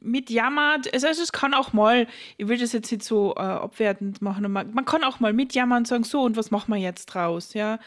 mitjammert. 0.00 0.92
Also, 0.92 1.06
es 1.06 1.32
kann 1.32 1.54
auch 1.54 1.72
mal, 1.72 2.06
ich 2.36 2.48
will 2.48 2.58
das 2.58 2.72
jetzt 2.72 2.90
nicht 2.90 3.04
so 3.04 3.34
äh, 3.36 3.40
abwertend 3.40 4.22
machen, 4.22 4.50
man, 4.50 4.72
man, 4.72 4.84
kann 4.84 5.04
auch 5.04 5.20
mal 5.20 5.32
mitjammern 5.32 5.78
und 5.78 5.88
sagen, 5.88 6.04
so, 6.04 6.22
und 6.22 6.36
was 6.36 6.50
machen 6.50 6.74
wir 6.74 6.80
jetzt 6.80 7.06
draus, 7.06 7.54
ja. 7.54 7.78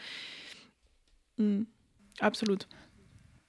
Mhm. 1.36 1.66
Absolut. 2.20 2.66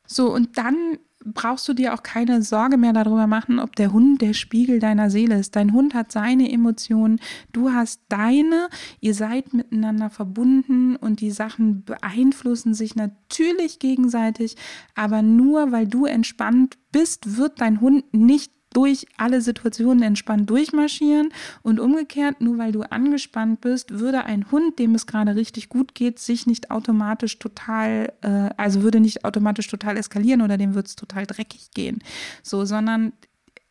So, 0.05 0.33
und 0.33 0.57
dann 0.57 0.97
brauchst 1.33 1.67
du 1.67 1.73
dir 1.73 1.93
auch 1.93 2.03
keine 2.03 2.41
Sorge 2.41 2.77
mehr 2.77 2.93
darüber 2.93 3.27
machen, 3.27 3.59
ob 3.59 3.75
der 3.75 3.91
Hund 3.91 4.21
der 4.21 4.33
Spiegel 4.33 4.79
deiner 4.79 5.09
Seele 5.09 5.39
ist. 5.39 5.55
Dein 5.55 5.73
Hund 5.73 5.93
hat 5.93 6.11
seine 6.11 6.51
Emotionen, 6.51 7.19
du 7.51 7.71
hast 7.71 8.01
deine, 8.09 8.69
ihr 9.01 9.13
seid 9.13 9.53
miteinander 9.53 10.09
verbunden 10.09 10.95
und 10.95 11.19
die 11.19 11.31
Sachen 11.31 11.83
beeinflussen 11.83 12.73
sich 12.73 12.95
natürlich 12.95 13.79
gegenseitig, 13.79 14.55
aber 14.95 15.21
nur 15.21 15.71
weil 15.71 15.87
du 15.87 16.05
entspannt 16.05 16.77
bist, 16.91 17.37
wird 17.37 17.59
dein 17.59 17.81
Hund 17.81 18.05
nicht 18.13 18.53
durch 18.77 19.07
alle 19.17 19.41
Situationen 19.41 20.03
entspannt 20.03 20.47
durchmarschieren 20.47 21.29
und 21.63 21.79
umgekehrt, 21.79 22.41
nur 22.41 22.59
weil 22.59 22.71
du 22.71 22.83
angespannt 22.83 23.59
bist, 23.59 23.97
würde 23.97 24.25
ein 24.25 24.51
Hund, 24.51 24.77
dem 24.77 24.93
es 24.93 25.07
gerade 25.07 25.35
richtig 25.35 25.69
gut 25.69 25.95
geht, 25.95 26.19
sich 26.19 26.45
nicht 26.45 26.69
automatisch 26.69 27.39
total, 27.39 28.13
äh, 28.21 28.51
also 28.55 28.83
würde 28.83 28.99
nicht 28.99 29.25
automatisch 29.25 29.67
total 29.67 29.97
eskalieren 29.97 30.43
oder 30.43 30.59
dem 30.59 30.75
würde 30.75 30.85
es 30.85 30.95
total 30.95 31.25
dreckig 31.25 31.71
gehen. 31.73 32.03
So, 32.43 32.65
sondern 32.65 33.13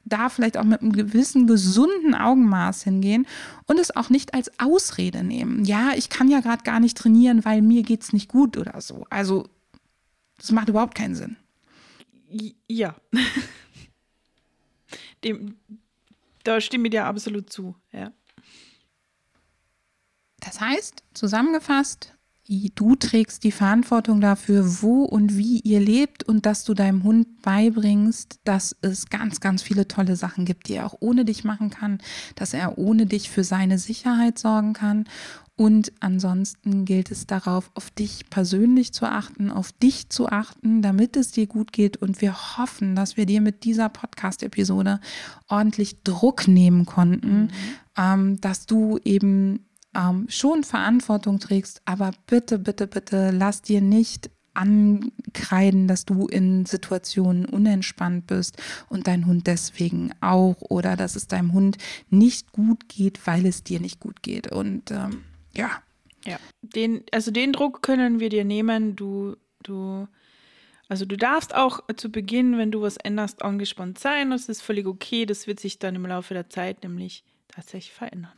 da 0.04 0.28
vielleicht 0.28 0.56
auch 0.58 0.64
mit 0.64 0.82
einem 0.82 0.90
gewissen 0.90 1.46
gesunden 1.46 2.16
Augenmaß 2.16 2.82
hingehen 2.82 3.28
und 3.66 3.78
es 3.78 3.94
auch 3.94 4.10
nicht 4.10 4.34
als 4.34 4.50
Ausrede 4.58 5.22
nehmen. 5.22 5.64
Ja, 5.64 5.92
ich 5.94 6.08
kann 6.08 6.28
ja 6.28 6.40
gerade 6.40 6.64
gar 6.64 6.80
nicht 6.80 6.98
trainieren, 6.98 7.44
weil 7.44 7.62
mir 7.62 7.84
geht 7.84 8.02
es 8.02 8.12
nicht 8.12 8.28
gut 8.28 8.56
oder 8.56 8.80
so. 8.80 9.06
Also, 9.08 9.46
das 10.36 10.50
macht 10.50 10.68
überhaupt 10.68 10.96
keinen 10.96 11.14
Sinn 11.14 11.36
Ja. 12.66 12.96
Dem, 15.24 15.56
da 16.44 16.60
stimme 16.60 16.88
ich 16.88 16.92
dir 16.92 17.04
absolut 17.04 17.50
zu, 17.50 17.74
ja. 17.92 18.12
Das 20.40 20.60
heißt, 20.60 21.02
zusammengefasst, 21.12 22.16
du 22.48 22.94
trägst 22.94 23.42
die 23.42 23.50
Verantwortung 23.50 24.20
dafür, 24.20 24.82
wo 24.82 25.02
und 25.02 25.36
wie 25.36 25.58
ihr 25.60 25.80
lebt 25.80 26.22
und 26.22 26.46
dass 26.46 26.64
du 26.64 26.74
deinem 26.74 27.02
Hund 27.02 27.42
beibringst, 27.42 28.38
dass 28.44 28.76
es 28.82 29.06
ganz, 29.06 29.40
ganz 29.40 29.62
viele 29.62 29.88
tolle 29.88 30.14
Sachen 30.14 30.44
gibt, 30.44 30.68
die 30.68 30.74
er 30.74 30.86
auch 30.86 30.96
ohne 31.00 31.24
dich 31.24 31.42
machen 31.42 31.70
kann, 31.70 31.98
dass 32.36 32.54
er 32.54 32.78
ohne 32.78 33.06
dich 33.06 33.30
für 33.30 33.42
seine 33.42 33.78
Sicherheit 33.78 34.38
sorgen 34.38 34.74
kann. 34.74 35.08
Und 35.58 35.90
ansonsten 36.00 36.84
gilt 36.84 37.10
es 37.10 37.26
darauf, 37.26 37.70
auf 37.74 37.90
dich 37.90 38.28
persönlich 38.28 38.92
zu 38.92 39.06
achten, 39.06 39.50
auf 39.50 39.72
dich 39.72 40.10
zu 40.10 40.28
achten, 40.28 40.82
damit 40.82 41.16
es 41.16 41.32
dir 41.32 41.46
gut 41.46 41.72
geht. 41.72 41.96
Und 41.96 42.20
wir 42.20 42.58
hoffen, 42.58 42.94
dass 42.94 43.16
wir 43.16 43.24
dir 43.24 43.40
mit 43.40 43.64
dieser 43.64 43.88
Podcast-Episode 43.88 45.00
ordentlich 45.48 46.02
Druck 46.02 46.46
nehmen 46.46 46.84
konnten, 46.84 47.44
mhm. 47.44 47.48
ähm, 47.96 48.40
dass 48.42 48.66
du 48.66 48.98
eben 49.02 49.66
ähm, 49.94 50.26
schon 50.28 50.62
Verantwortung 50.62 51.38
trägst, 51.38 51.80
aber 51.86 52.10
bitte, 52.26 52.58
bitte, 52.58 52.86
bitte 52.86 53.30
lass 53.30 53.62
dir 53.62 53.80
nicht 53.80 54.30
ankreiden, 54.52 55.86
dass 55.86 56.04
du 56.04 56.26
in 56.26 56.66
Situationen 56.66 57.44
unentspannt 57.46 58.26
bist 58.26 58.56
und 58.88 59.06
dein 59.06 59.26
Hund 59.26 59.46
deswegen 59.46 60.12
auch 60.20 60.56
oder 60.60 60.96
dass 60.96 61.16
es 61.16 61.28
deinem 61.28 61.52
Hund 61.52 61.76
nicht 62.10 62.52
gut 62.52 62.88
geht, 62.88 63.26
weil 63.26 63.46
es 63.46 63.64
dir 63.64 63.80
nicht 63.80 64.00
gut 64.00 64.22
geht. 64.22 64.52
Und 64.52 64.90
ähm, 64.90 65.22
ja. 65.56 65.82
Ja, 66.26 66.38
den, 66.60 67.04
also 67.12 67.30
den 67.30 67.52
Druck 67.52 67.82
können 67.82 68.18
wir 68.18 68.30
dir 68.30 68.44
nehmen. 68.44 68.96
Du, 68.96 69.36
du, 69.62 70.08
also 70.88 71.04
du 71.04 71.16
darfst 71.16 71.54
auch 71.54 71.80
zu 71.96 72.10
Beginn, 72.10 72.58
wenn 72.58 72.72
du 72.72 72.82
was 72.82 72.96
änderst, 72.96 73.42
angespannt 73.42 73.98
sein. 74.00 74.30
Das 74.30 74.48
ist 74.48 74.60
völlig 74.60 74.86
okay. 74.86 75.24
Das 75.24 75.46
wird 75.46 75.60
sich 75.60 75.78
dann 75.78 75.94
im 75.94 76.04
Laufe 76.04 76.34
der 76.34 76.50
Zeit 76.50 76.82
nämlich 76.82 77.22
tatsächlich 77.46 77.92
verändern. 77.92 78.32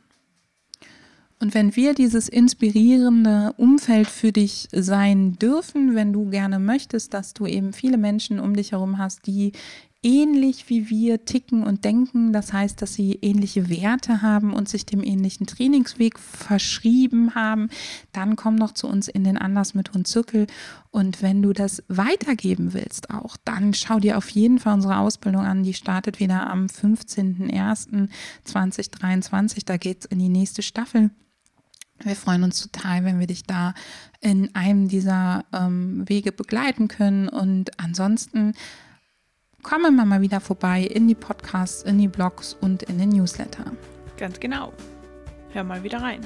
Und 1.41 1.53
wenn 1.53 1.75
wir 1.75 1.93
dieses 1.93 2.27
inspirierende 2.27 3.53
Umfeld 3.55 4.07
für 4.07 4.33
dich 4.33 4.67
sein 4.73 5.33
dürfen, 5.39 5.95
wenn 5.95 6.11
du 6.11 6.29
gerne 6.29 6.59
möchtest, 6.59 7.13
dass 7.13 7.33
du 7.33 7.45
eben 7.45 7.71
viele 7.71 7.97
Menschen 7.97 8.41
um 8.41 8.55
dich 8.55 8.73
herum 8.73 8.97
hast, 8.97 9.25
die 9.25 9.53
ähnlich 10.01 10.69
wie 10.69 10.89
wir 10.89 11.25
ticken 11.25 11.63
und 11.63 11.83
denken, 11.83 12.31
das 12.31 12.53
heißt, 12.53 12.81
dass 12.81 12.93
sie 12.93 13.19
ähnliche 13.21 13.67
Werte 13.69 14.21
haben 14.21 14.53
und 14.53 14.69
sich 14.69 14.85
dem 14.85 15.03
ähnlichen 15.03 15.45
Trainingsweg 15.45 16.17
verschrieben 16.17 17.35
haben, 17.35 17.69
dann 18.13 18.37
komm 18.37 18.55
noch 18.55 18.71
zu 18.71 18.87
uns 18.87 19.09
in 19.09 19.25
den 19.25 19.37
Anlass 19.37 19.73
mit 19.73 19.93
Hund 19.93 20.07
Zirkel 20.07 20.47
und 20.89 21.21
wenn 21.21 21.41
du 21.41 21.51
das 21.51 21.83
weitergeben 21.89 22.71
willst 22.73 23.09
auch, 23.09 23.35
dann 23.43 23.73
schau 23.73 23.99
dir 23.99 24.17
auf 24.17 24.29
jeden 24.29 24.59
Fall 24.59 24.75
unsere 24.75 24.99
Ausbildung 24.99 25.43
an, 25.43 25.63
die 25.63 25.73
startet 25.73 26.21
wieder 26.21 26.49
am 26.49 26.67
15.01.2023, 26.67 29.65
da 29.65 29.75
geht 29.75 29.99
es 29.99 30.05
in 30.05 30.19
die 30.19 30.29
nächste 30.29 30.61
Staffel. 30.61 31.09
Wir 32.01 32.15
freuen 32.15 32.43
uns 32.43 32.61
total, 32.61 33.03
wenn 33.03 33.19
wir 33.19 33.27
dich 33.27 33.43
da 33.43 33.73
in 34.21 34.55
einem 34.55 34.87
dieser 34.87 35.43
ähm, 35.51 36.07
Wege 36.07 36.31
begleiten 36.31 36.87
können. 36.87 37.27
Und 37.27 37.77
ansonsten 37.77 38.53
komm 39.63 39.85
immer 39.85 40.05
mal 40.05 40.21
wieder 40.21 40.39
vorbei 40.39 40.81
in 40.81 41.07
die 41.07 41.15
Podcasts, 41.15 41.83
in 41.83 41.97
die 41.97 42.07
Blogs 42.07 42.55
und 42.61 42.83
in 42.83 42.97
den 42.97 43.09
Newsletter. 43.09 43.71
Ganz 44.17 44.39
genau. 44.39 44.73
Hör 45.51 45.63
mal 45.63 45.83
wieder 45.83 46.01
rein. 46.01 46.21